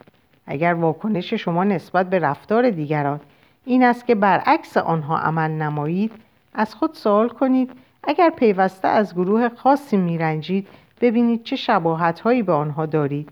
[0.48, 3.20] اگر واکنش شما نسبت به رفتار دیگران
[3.66, 6.12] این است که برعکس آنها عمل نمایید
[6.56, 7.72] از خود سوال کنید
[8.04, 10.68] اگر پیوسته از گروه خاصی میرنجید
[11.02, 13.30] ببینید چه شباهت هایی به آنها دارید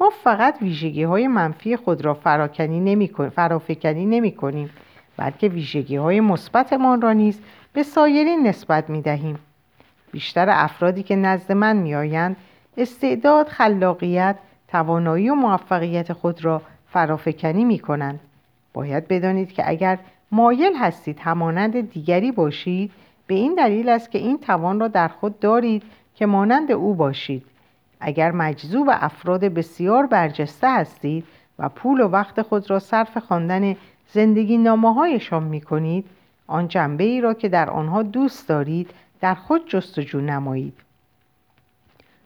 [0.00, 4.70] ما فقط ویژگی های منفی خود را فراکنی نمی فرافکنی نمی کنیم
[5.16, 7.40] بلکه ویژگی های مثبتمان را نیز
[7.72, 9.38] به سایرین نسبت می دهیم.
[10.12, 12.36] بیشتر افرادی که نزد من می آیند
[12.76, 14.36] استعداد، خلاقیت،
[14.68, 18.20] توانایی و موفقیت خود را فرافکنی می کنند.
[18.72, 19.98] باید بدانید که اگر
[20.36, 22.92] مایل هستید همانند دیگری باشید
[23.26, 25.82] به این دلیل است که این توان را در خود دارید
[26.14, 27.46] که مانند او باشید.
[28.00, 31.24] اگر مجذوب افراد بسیار برجسته هستید
[31.58, 33.76] و پول و وقت خود را صرف خواندن
[34.12, 36.04] زندگی نامه هایشان می کنید
[36.46, 40.74] آن جنبه ای را که در آنها دوست دارید در خود جستجو نمایید.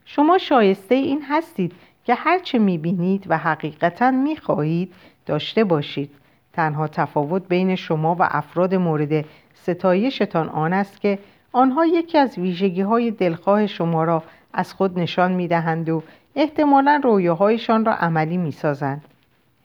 [0.05, 1.73] شما شایسته این هستید
[2.05, 4.93] که هرچه می بینید و حقیقتا می خواهید
[5.27, 6.20] داشته باشید.
[6.53, 11.19] تنها تفاوت بین شما و افراد مورد ستایشتان آن است که
[11.53, 16.03] آنها یکی از ویژگی های دلخواه شما را از خود نشان می دهند و
[16.37, 19.05] احتمالا رویاهایشان را عملی می سازند.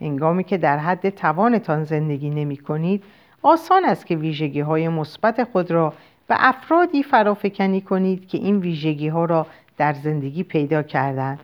[0.01, 3.03] انگامی که در حد توانتان زندگی نمی کنید
[3.41, 5.93] آسان است که ویژگی های مثبت خود را
[6.27, 11.39] به افرادی فرافکنی کنید که این ویژگی ها را در زندگی پیدا کردند.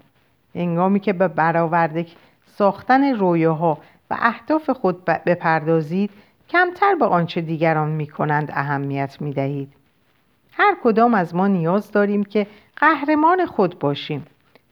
[0.56, 2.06] انگامی که به برآورده
[2.46, 3.78] ساختن رویاها
[4.12, 6.10] و اهداف خود بپردازید
[6.50, 9.74] کمتر به آنچه دیگران می کنند اهمیت می دهید.
[10.52, 14.26] هر کدام از ما نیاز داریم که قهرمان خود باشیم.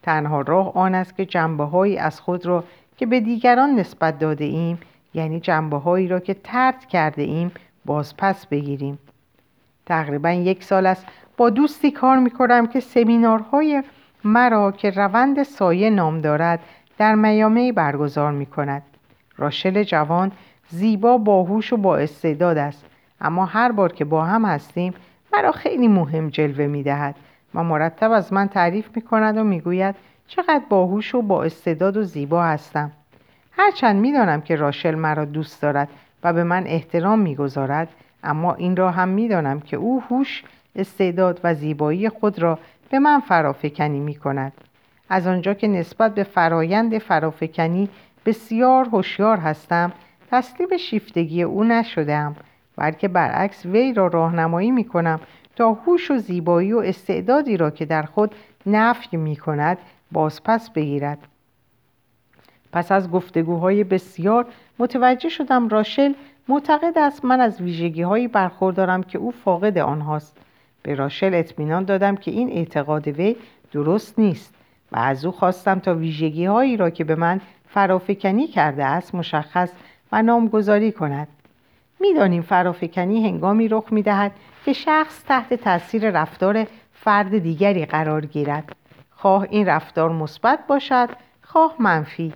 [0.04, 2.64] تنها راه آن است که جنبه هایی از خود را
[2.98, 4.80] که به دیگران نسبت داده ایم
[5.14, 7.52] یعنی جنبه هایی را که ترد کرده ایم
[7.86, 9.00] باز پس بگیریم.
[9.86, 11.06] تقریبا یک سال است
[11.38, 13.84] با دوستی کار می کنم که سمینارهای
[14.24, 16.60] مرا که روند سایه نام دارد
[16.98, 18.84] در میامه برگزار می کند.
[19.40, 20.32] راشل جوان
[20.70, 22.86] زیبا باهوش و با استعداد است.
[23.22, 24.94] اما هر بار که با هم هستیم
[25.34, 27.16] مرا خیلی مهم جلوه می دهد
[27.56, 29.96] و مرتب از من تعریف می کند و می گوید
[30.28, 32.92] چقدر باهوش و با استعداد و زیبا هستم.
[33.52, 35.90] هرچند می دانم که راشل مرا دوست دارد
[36.24, 37.88] و به من احترام می گذارد
[38.24, 40.44] اما این را هم می دانم که او هوش
[40.76, 44.54] استعداد و زیبایی خود را به من فرافکنی می کند
[45.10, 47.90] از آنجا که نسبت به فرایند فرافکنی
[48.30, 49.92] بسیار هوشیار هستم.
[50.32, 52.36] تسلیم شیفتگی او نشدم
[52.78, 55.20] بلکه برعکس وی را راهنمایی می کنم
[55.56, 59.78] تا هوش و زیبایی و استعدادی را که در خود نفی می کند
[60.12, 61.18] بازپس بگیرد.
[62.72, 64.46] پس از گفتگوهای بسیار
[64.80, 66.14] متوجه شدم راشل
[66.48, 70.38] معتقد است من از ویژگی هایی برخوردارم که او فاقد آنهاست.
[70.84, 73.36] به راشل اطمینان دادم که این اعتقاد وی
[73.72, 74.56] درست نیست
[74.92, 77.42] و از او خواستم تا ویژگی هایی را که به من
[77.74, 79.72] فرافکنی کرده است مشخص
[80.12, 81.28] و نامگذاری کند.
[82.00, 84.32] می‌دانیم فرافکنی هنگامی رخ می‌دهد
[84.66, 88.76] که شخص تحت تاثیر رفتار فرد دیگری قرار گیرد.
[89.12, 91.10] خواه این رفتار مثبت باشد
[91.42, 92.34] خواه منفی.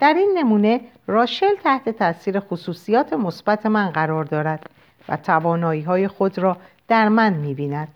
[0.00, 4.70] در این نمونه راشل تحت تاثیر خصوصیات مثبت من قرار دارد
[5.08, 6.56] و توانایی های خود را
[6.88, 7.88] در من می بیند.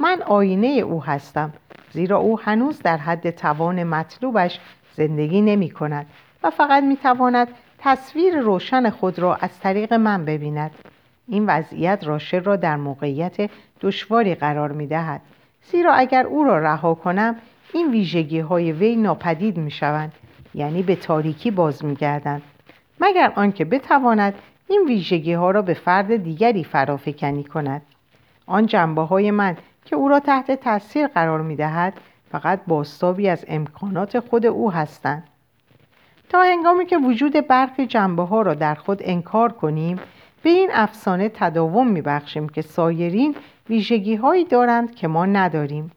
[0.00, 1.52] من آینه او هستم
[1.92, 4.60] زیرا او هنوز در حد توان مطلوبش
[4.96, 6.06] زندگی نمی کند
[6.42, 10.70] و فقط می تواند تصویر روشن خود را از طریق من ببیند.
[11.28, 15.20] این وضعیت راشل را در موقعیت دشواری قرار می دهد.
[15.62, 17.36] زیرا اگر او را رها کنم
[17.72, 20.12] این ویژگی های وی ناپدید می شوند
[20.54, 22.42] یعنی به تاریکی باز می گردند.
[23.00, 24.34] مگر آنکه بتواند
[24.68, 27.82] این ویژگی ها را به فرد دیگری فرافکنی کند.
[28.46, 31.94] آن جنبه های من که او را تحت تاثیر قرار می دهد
[32.34, 35.24] فقط باستابی از امکانات خود او هستند.
[36.28, 40.00] تا هنگامی که وجود برخی جنبه ها را در خود انکار کنیم
[40.42, 43.34] به این افسانه تداوم می بخشیم که سایرین
[43.70, 45.90] ویژگی هایی دارند که ما نداریم.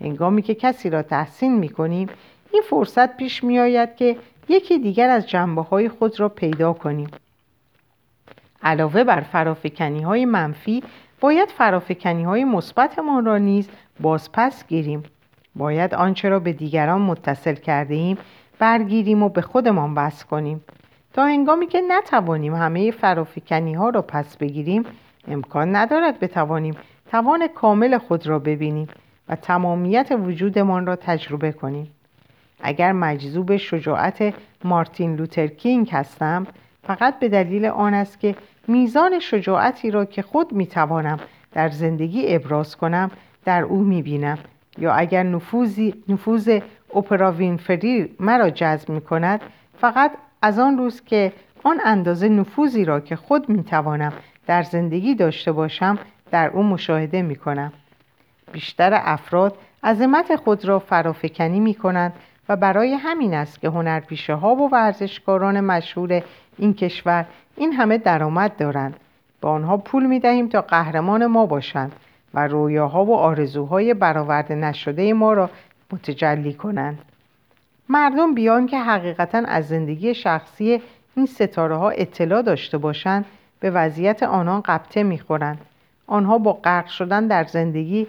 [0.00, 2.08] هنگامی که کسی را تحسین می کنیم
[2.52, 4.16] این فرصت پیش می آید که
[4.48, 7.08] یکی دیگر از جنبه های خود را پیدا کنیم.
[8.62, 10.82] علاوه بر فرافکنی های منفی
[11.20, 13.68] باید فرافکنی های مثبتمان را نیز
[14.00, 15.02] بازپس گیریم.
[15.60, 18.18] باید آنچه را به دیگران متصل کرده ایم
[18.58, 20.64] برگیریم و به خودمان بس کنیم.
[21.12, 24.84] تا هنگامی که نتوانیم همه فرافکنی ها را پس بگیریم
[25.28, 26.76] امکان ندارد بتوانیم
[27.10, 28.88] توان کامل خود را ببینیم
[29.28, 31.90] و تمامیت وجودمان را تجربه کنیم.
[32.62, 36.46] اگر مجذوب شجاعت مارتین لوترکینگ هستم
[36.82, 38.34] فقط به دلیل آن است که
[38.68, 41.18] میزان شجاعتی را که خود می‌توانم
[41.52, 43.10] در زندگی ابراز کنم
[43.44, 44.38] در او می‌بینم.
[44.78, 46.58] یا اگر نفوذی نفوذ
[46.94, 49.40] اپرا وینفری مرا جذب می کند
[49.80, 54.12] فقط از آن روز که آن اندازه نفوذی را که خود می توانم
[54.46, 55.98] در زندگی داشته باشم
[56.30, 57.72] در او مشاهده می کنم.
[58.52, 62.12] بیشتر افراد عظمت خود را فرافکنی می کنند
[62.48, 66.22] و برای همین است که هنرپیشه ها و ورزشکاران مشهور
[66.58, 68.96] این کشور این همه درآمد دارند
[69.40, 71.92] به آنها پول می دهیم تا قهرمان ما باشند
[72.34, 75.50] و رویاها و آرزوهای برآورده نشده ما را
[75.92, 76.98] متجلی کنند.
[77.88, 80.82] مردم بیان که حقیقتا از زندگی شخصی
[81.16, 83.24] این ستاره ها اطلاع داشته باشند
[83.60, 85.60] به وضعیت آنان قبطه می‌خورند.
[86.06, 88.06] آنها با غرق شدن در زندگی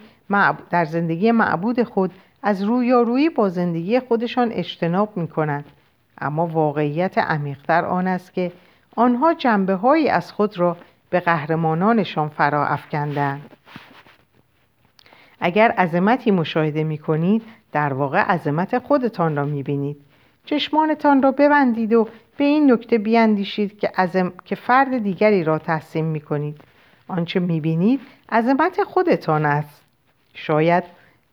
[0.70, 2.12] در زندگی معبود خود
[2.44, 5.66] از رویارویی با زندگی خودشان اجتناب می کنند
[6.22, 8.52] اما واقعیت عمیقتر آن است که
[8.96, 10.78] آنها جنبه هایی از خود را
[11.10, 13.50] به قهرمانانشان فرا افکندند
[15.42, 19.98] اگر عظمتی مشاهده می کنید در واقع عظمت خودتان را می بینید
[20.46, 24.34] چشمانتان را ببندید و به این نکته بیاندیشید که, عظم...
[24.46, 26.62] که فرد دیگری را تحسین می کنید
[27.08, 28.00] آنچه می بینید
[28.32, 29.82] عظمت خودتان است.
[30.34, 30.84] شاید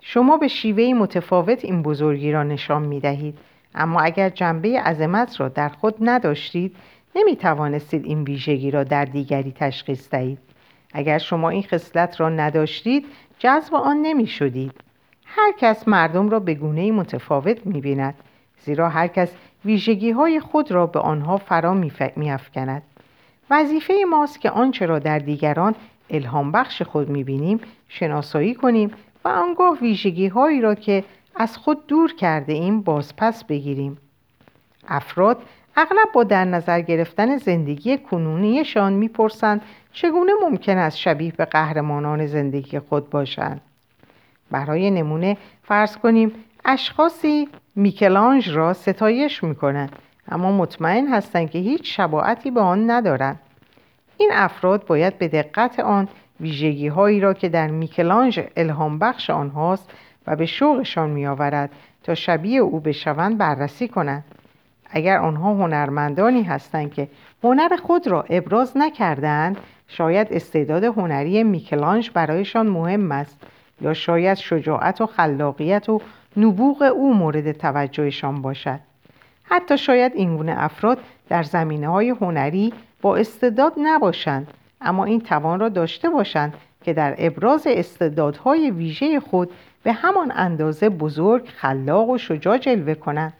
[0.00, 3.38] شما به شیوه متفاوت این بزرگی را نشان می دهید
[3.74, 6.76] اما اگر جنبه عظمت را در خود نداشتید
[7.16, 10.38] نمی توانستید این ویژگی را در دیگری تشخیص دهید.
[10.92, 13.06] اگر شما این خصلت را نداشتید
[13.38, 14.72] جذب آن نمی شدید
[15.26, 18.14] هر کس مردم را به گونه متفاوت می بیند
[18.64, 19.32] زیرا هر کس
[19.64, 21.74] ویژگی های خود را به آنها فرا
[22.16, 22.82] می افکند
[23.50, 25.74] وظیفه ماست که آنچه را در دیگران
[26.10, 28.90] الهام بخش خود می بینیم شناسایی کنیم
[29.24, 31.04] و آنگاه ویژگی هایی را که
[31.36, 33.98] از خود دور کرده ایم بازپس بگیریم.
[34.88, 35.42] افراد
[35.80, 39.62] اغلب با در نظر گرفتن زندگی کنونیشان می‌پرسند
[39.92, 43.60] چگونه ممکن است شبیه به قهرمانان زندگی خود باشند.
[44.50, 46.32] برای نمونه فرض کنیم
[46.64, 49.92] اشخاصی میکلانج را ستایش می‌کنند
[50.28, 53.40] اما مطمئن هستند که هیچ شباعتی به آن ندارند.
[54.16, 56.08] این افراد باید به دقت آن
[56.40, 59.90] ویژگی هایی را که در میکلانج الهام بخش آنهاست
[60.26, 61.70] و به شوقشان میآورد
[62.02, 64.24] تا شبیه او بشوند بررسی کنند.
[64.90, 67.08] اگر آنها هنرمندانی هستند که
[67.44, 69.56] هنر خود را ابراز نکردند
[69.88, 73.36] شاید استعداد هنری میکلانج برایشان مهم است
[73.80, 76.00] یا شاید شجاعت و خلاقیت و
[76.36, 78.80] نبوغ او مورد توجهشان باشد.
[79.44, 82.72] حتی شاید این گونه افراد در زمینه های هنری
[83.02, 84.48] با استعداد نباشند
[84.80, 89.50] اما این توان را داشته باشند که در ابراز استعدادهای ویژه خود
[89.82, 93.32] به همان اندازه بزرگ خلاق و شجاع جلوه کنند.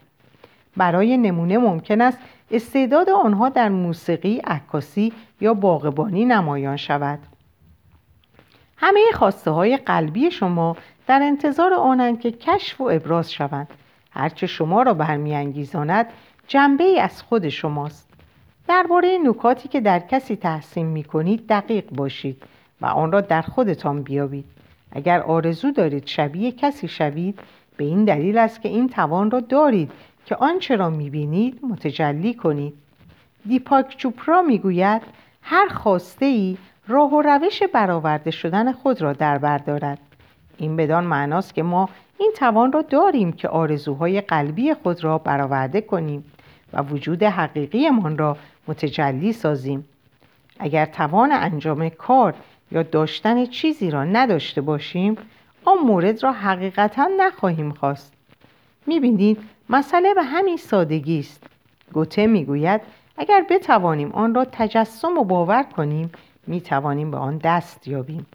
[0.79, 2.19] برای نمونه ممکن است
[2.51, 7.19] استعداد آنها در موسیقی، عکاسی یا باغبانی نمایان شود.
[8.77, 10.77] همه خواسته های قلبی شما
[11.07, 13.69] در انتظار آنند که کشف و ابراز شوند.
[14.11, 16.07] هرچه شما را برمیانگیزاند
[16.49, 18.09] جنبه ای از خود شماست.
[18.69, 22.43] درباره نکاتی که در کسی تحسین می کنید دقیق باشید
[22.81, 24.45] و آن را در خودتان بیابید.
[24.93, 27.41] اگر آرزو دارید شبیه کسی شوید
[27.77, 29.93] به این دلیل است که این توان را دارید
[30.29, 32.75] که آنچه را می‌بینید متجلی کنید.
[33.49, 35.03] دیپاک چوپرا می‌گوید
[35.43, 36.57] هر خواسته ای
[36.89, 39.99] راه و روش برآورده شدن خود را در بر دارد.
[40.59, 45.81] این بدان معناست که ما این توان را داریم که آرزوهای قلبی خود را برآورده
[45.81, 46.25] کنیم
[46.73, 48.37] و وجود حقیقیمان را
[48.69, 49.85] متجلی سازیم.
[50.59, 52.35] اگر توان انجام کار
[52.73, 55.17] یا داشتن چیزی را نداشته باشیم
[55.65, 58.13] آن مورد را حقیقتا نخواهیم خواست.
[58.87, 59.39] می‌بینید
[59.71, 61.43] مسئله به همین سادگی است.
[61.93, 62.81] گوته می‌گوید
[63.19, 66.13] اگر بتوانیم آن را تجسم و باور کنیم
[66.47, 68.27] می‌توانیم به آن دست یابیم.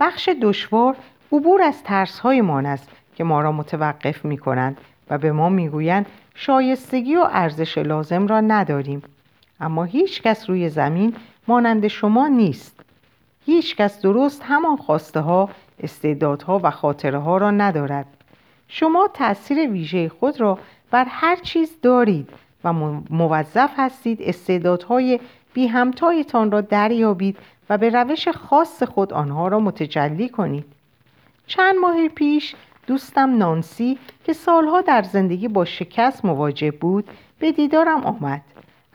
[0.00, 0.96] بخش دشوار
[1.32, 7.16] عبور از ترس است که ما را متوقف می کنند و به ما می‌گویند شایستگی
[7.16, 9.02] و ارزش لازم را نداریم.
[9.60, 11.14] اما هیچ کس روی زمین
[11.48, 12.80] مانند شما نیست.
[13.46, 15.48] هیچ کس درست همان خواسته ها
[15.80, 18.06] استعدادها و خاطره ها را ندارد.
[18.74, 20.58] شما تأثیر ویژه خود را
[20.90, 22.28] بر هر چیز دارید
[22.64, 22.72] و
[23.10, 25.20] موظف هستید استعدادهای
[25.54, 27.38] بی همتایتان را دریابید
[27.70, 30.64] و به روش خاص خود آنها را متجلی کنید.
[31.46, 32.54] چند ماه پیش
[32.86, 38.42] دوستم نانسی که سالها در زندگی با شکست مواجه بود به دیدارم آمد.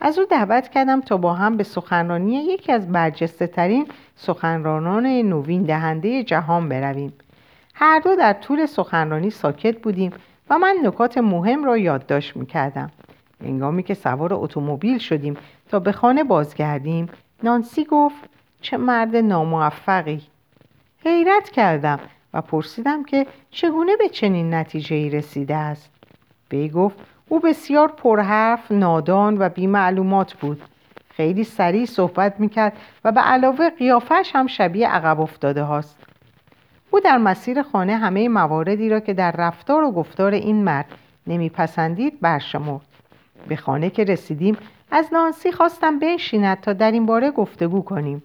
[0.00, 5.62] از او دعوت کردم تا با هم به سخنرانی یکی از برجسته ترین سخنرانان نوین
[5.62, 7.12] دهنده جهان برویم.
[7.80, 10.12] هر دو در طول سخنرانی ساکت بودیم
[10.50, 12.90] و من نکات مهم را یادداشت می‌کردم.
[13.44, 15.36] هنگامی که سوار اتومبیل شدیم
[15.68, 17.08] تا به خانه بازگردیم
[17.42, 18.16] نانسی گفت
[18.60, 20.22] چه مرد ناموفقی.
[21.04, 22.00] حیرت کردم
[22.34, 25.90] و پرسیدم که چگونه به چنین نتیجه ای رسیده است.
[26.52, 26.96] وی گفت
[27.28, 30.62] او بسیار پرحرف نادان و بیمعلومات بود.
[31.10, 35.98] خیلی سریع صحبت می‌کرد و به علاوه قیافش هم شبیه عقب افتاده هاست.
[36.90, 40.86] او در مسیر خانه همه مواردی را که در رفتار و گفتار این مرد
[41.26, 42.86] نمیپسندید برشمرد
[43.48, 44.56] به خانه که رسیدیم
[44.90, 48.22] از نانسی خواستم بنشیند تا در این باره گفتگو کنیم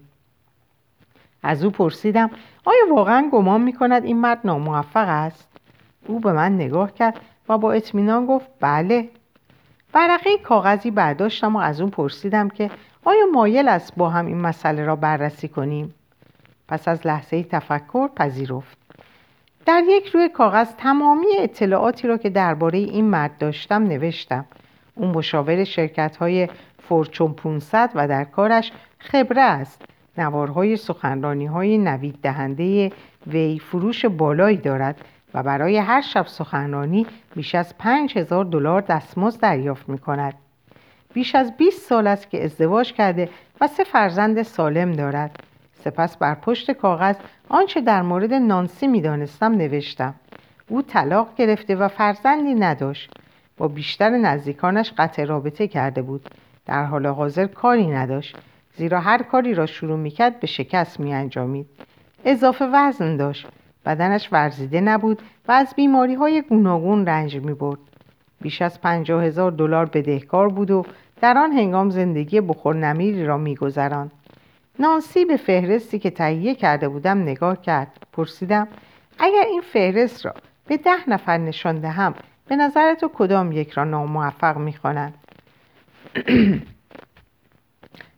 [1.42, 2.30] از او پرسیدم
[2.64, 5.48] آیا واقعا گمان می کند این مرد ناموفق است؟
[6.06, 9.08] او به من نگاه کرد و با اطمینان گفت بله
[9.94, 12.70] ورقه کاغذی برداشتم و از اون پرسیدم که
[13.04, 15.94] آیا مایل است با هم این مسئله را بررسی کنیم؟
[16.68, 18.78] پس از لحظه تفکر پذیرفت
[19.66, 24.44] در یک روی کاغذ تمامی اطلاعاتی را که درباره این مرد داشتم نوشتم
[24.94, 26.48] اون مشاور شرکت های
[26.88, 29.82] فورچون 500 و در کارش خبره است
[30.18, 32.92] نوارهای سخنرانی های نوید دهنده
[33.26, 35.04] وی فروش بالایی دارد
[35.34, 40.34] و برای هر شب سخنرانی بیش از پنج هزار دلار دستمزد دریافت می کند.
[41.14, 43.28] بیش از 20 سال است که ازدواج کرده
[43.60, 45.42] و سه فرزند سالم دارد.
[45.84, 47.16] سپس بر پشت کاغذ
[47.48, 50.14] آنچه در مورد نانسی می دانستم نوشتم.
[50.68, 53.14] او طلاق گرفته و فرزندی نداشت.
[53.56, 56.28] با بیشتر نزدیکانش قطع رابطه کرده بود.
[56.66, 58.36] در حال حاضر کاری نداشت.
[58.76, 61.66] زیرا هر کاری را شروع می‌کرد به شکست میانجامید
[62.24, 63.46] اضافه وزن داشت
[63.86, 67.78] بدنش ورزیده نبود و از بیماری های گوناگون رنج می برد.
[68.40, 70.84] بیش از پنجاه هزار دلار بدهکار بود و
[71.20, 74.10] در آن هنگام زندگی بخور نمیری را میگذراند.
[74.78, 78.06] نانسی به فهرستی که تهیه کرده بودم نگاه کرد.
[78.12, 78.68] پرسیدم
[79.18, 80.34] اگر این فهرست را
[80.66, 82.14] به ده نفر نشان دهم
[82.46, 85.14] به نظر تو کدام یک را ناموفق می‌خوانند؟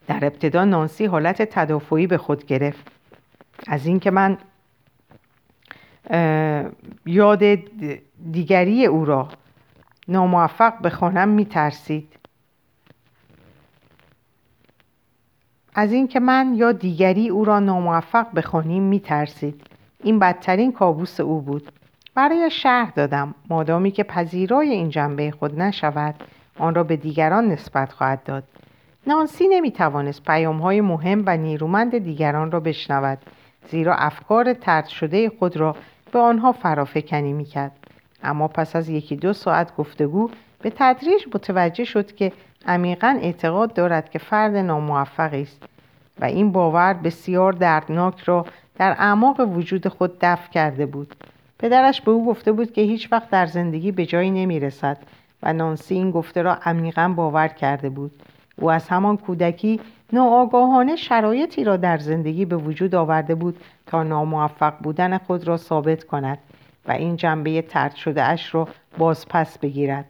[0.08, 2.92] در ابتدا نانسی حالت تدافعی به خود گرفت.
[3.66, 4.38] از اینکه من
[7.06, 7.44] یاد
[8.32, 9.28] دیگری او را
[10.08, 12.12] ناموفق بخوانم میترسید.
[15.78, 19.62] از اینکه من یا دیگری او را ناموفق بخوانیم میترسید.
[20.02, 21.72] این بدترین کابوس او بود.
[22.14, 23.34] برای شهر دادم.
[23.50, 26.14] مادامی که پذیرای این جنبه خود نشود
[26.58, 28.44] آن را به دیگران نسبت خواهد داد.
[29.06, 33.18] نانسی نمی توانست پیام های مهم و نیرومند دیگران را بشنود
[33.70, 35.76] زیرا افکار ترد شده خود را
[36.12, 37.72] به آنها فرافکنی می کرد.
[38.22, 40.30] اما پس از یکی دو ساعت گفتگو
[40.66, 42.32] به تدریج متوجه شد که
[42.66, 45.62] عمیقا اعتقاد دارد که فرد ناموفقی است
[46.20, 48.46] و این باور بسیار دردناک را
[48.78, 51.14] در اعماق وجود خود دفع کرده بود.
[51.58, 54.98] پدرش به او گفته بود که هیچ وقت در زندگی به جایی نمی رسد
[55.42, 58.22] و نانسی این گفته را عمیقا باور کرده بود.
[58.56, 59.80] او از همان کودکی
[60.12, 66.04] ناآگاهانه شرایطی را در زندگی به وجود آورده بود تا ناموفق بودن خود را ثابت
[66.04, 66.38] کند
[66.88, 70.04] و این جنبه ترد شده اش را باز پس بگیرد.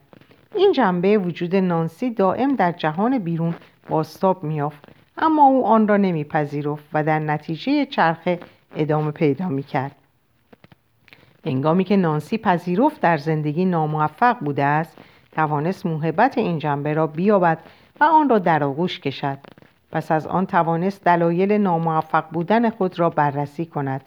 [0.55, 3.55] این جنبه وجود نانسی دائم در جهان بیرون
[3.89, 4.85] باستاب میافت
[5.19, 8.39] اما او آن را نمیپذیرفت و در نتیجه چرخه
[8.77, 9.97] ادامه پیدا می‌کرد.
[11.45, 14.99] انگامی که نانسی پذیرفت در زندگی ناموفق بوده است
[15.33, 17.59] توانست محبت این جنبه را بیابد
[18.01, 19.39] و آن را در آغوش کشد.
[19.93, 24.01] پس از آن توانست دلایل ناموفق بودن خود را بررسی کند.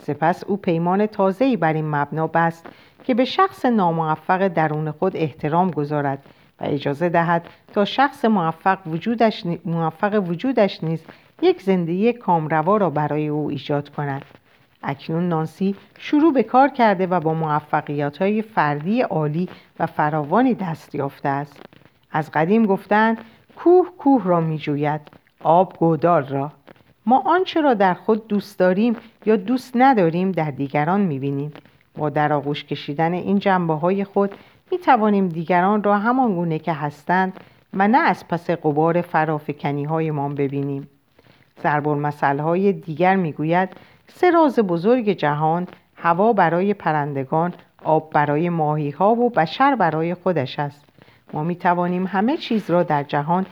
[0.00, 2.66] سپس او پیمان تازه‌ای بر این مبنا بست
[3.04, 6.18] که به شخص ناموفق درون خود احترام گذارد
[6.60, 11.04] و اجازه دهد تا شخص موفق وجودش, موفق وجودش نیز
[11.42, 14.24] یک زندگی کامروا را برای او ایجاد کند.
[14.82, 19.48] اکنون نانسی شروع به کار کرده و با موفقیت های فردی عالی
[19.80, 21.62] و فراوانی دست یافته است.
[22.12, 23.18] از قدیم گفتند
[23.56, 25.00] کوه کوه را می جوید
[25.42, 26.52] آب گودال را.
[27.06, 28.96] ما آنچه را در خود دوست داریم
[29.26, 31.52] یا دوست نداریم در دیگران می بینیم
[31.96, 34.34] با در آغوش کشیدن این جنبه های خود
[34.72, 37.40] می توانیم دیگران را همان گونه که هستند
[37.74, 40.88] و نه از پس قبار فرافکنی های ما ببینیم.
[41.86, 43.68] مسئله های دیگر می گوید
[44.08, 45.66] سه راز بزرگ جهان
[45.96, 50.84] هوا برای پرندگان آب برای ماهی ها و بشر برای خودش است.
[51.32, 53.46] ما می توانیم همه چیز را در جهان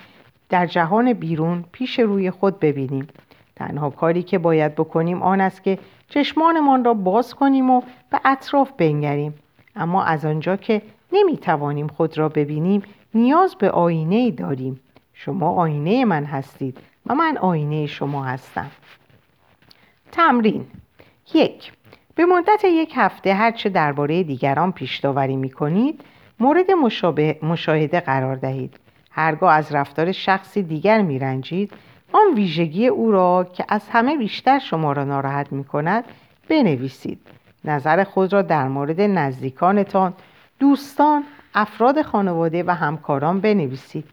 [0.49, 3.09] در جهان بیرون پیش روی خود ببینیم.
[3.57, 5.79] تنها کاری که باید بکنیم آن است که
[6.09, 9.35] چشمانمان را باز کنیم و به اطراف بنگریم.
[9.77, 10.83] اما از آنجا که
[11.13, 12.83] نمی توانیم خود را ببینیم
[13.15, 14.81] نیاز به آینه ای داریم.
[15.15, 18.71] شما آینه من هستید و من آینه شما هستم.
[20.13, 20.67] تمرین.
[21.35, 21.73] یک.
[22.15, 26.01] به مدت یک هفته هرچه درباره دیگران پیش داوری می کنید
[26.41, 26.71] مورد
[27.43, 28.81] مشاهده قرار دهید.
[29.11, 31.73] هرگاه از رفتار شخصی دیگر می رنجید
[32.13, 36.05] آن ویژگی او را که از همه بیشتر شما را ناراحت می کند
[36.49, 37.21] بنویسید.
[37.65, 40.15] نظر خود را در مورد نزدیکانتان
[40.61, 44.05] دوستان افراد خانواده و همکاران بنویسید.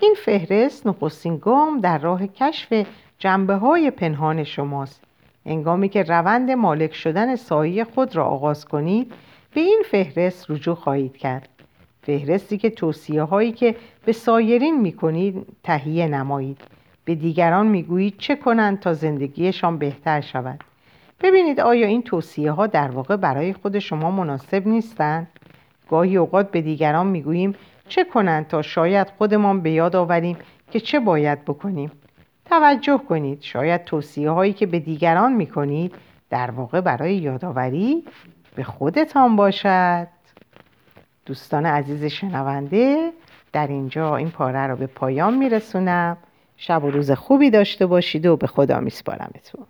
[0.00, 2.86] این فهرست نخستین گام در راه کشف
[3.18, 5.04] جنبه های پنهان شماست.
[5.46, 9.12] انگامی که روند مالک شدن سایه خود را آغاز کنید
[9.54, 11.48] به این فهرست رجوع خواهید کرد.
[12.02, 16.60] فهرستی که توصیه هایی که به سایرین می کنید تهیه نمایید.
[17.04, 20.64] به دیگران می‌گویید چه کنند تا زندگیشان بهتر شود.
[21.20, 25.28] ببینید آیا این توصیه ها در واقع برای خود شما مناسب نیستند؟
[25.90, 27.54] گاهی اوقات به دیگران می‌گوییم
[27.88, 30.36] چه کنند تا شاید خودمان به یاد آوریم
[30.70, 31.90] که چه باید بکنیم.
[32.44, 35.94] توجه کنید شاید توصیه هایی که به دیگران می کنید
[36.30, 38.04] در واقع برای یادآوری
[38.54, 40.06] به خودتان باشد.
[41.26, 43.12] دوستان عزیز شنونده
[43.52, 46.16] در اینجا این پاره رو به پایان میرسونم.
[46.62, 49.66] شب و روز خوبی داشته باشید و به خدا میسپارمتون.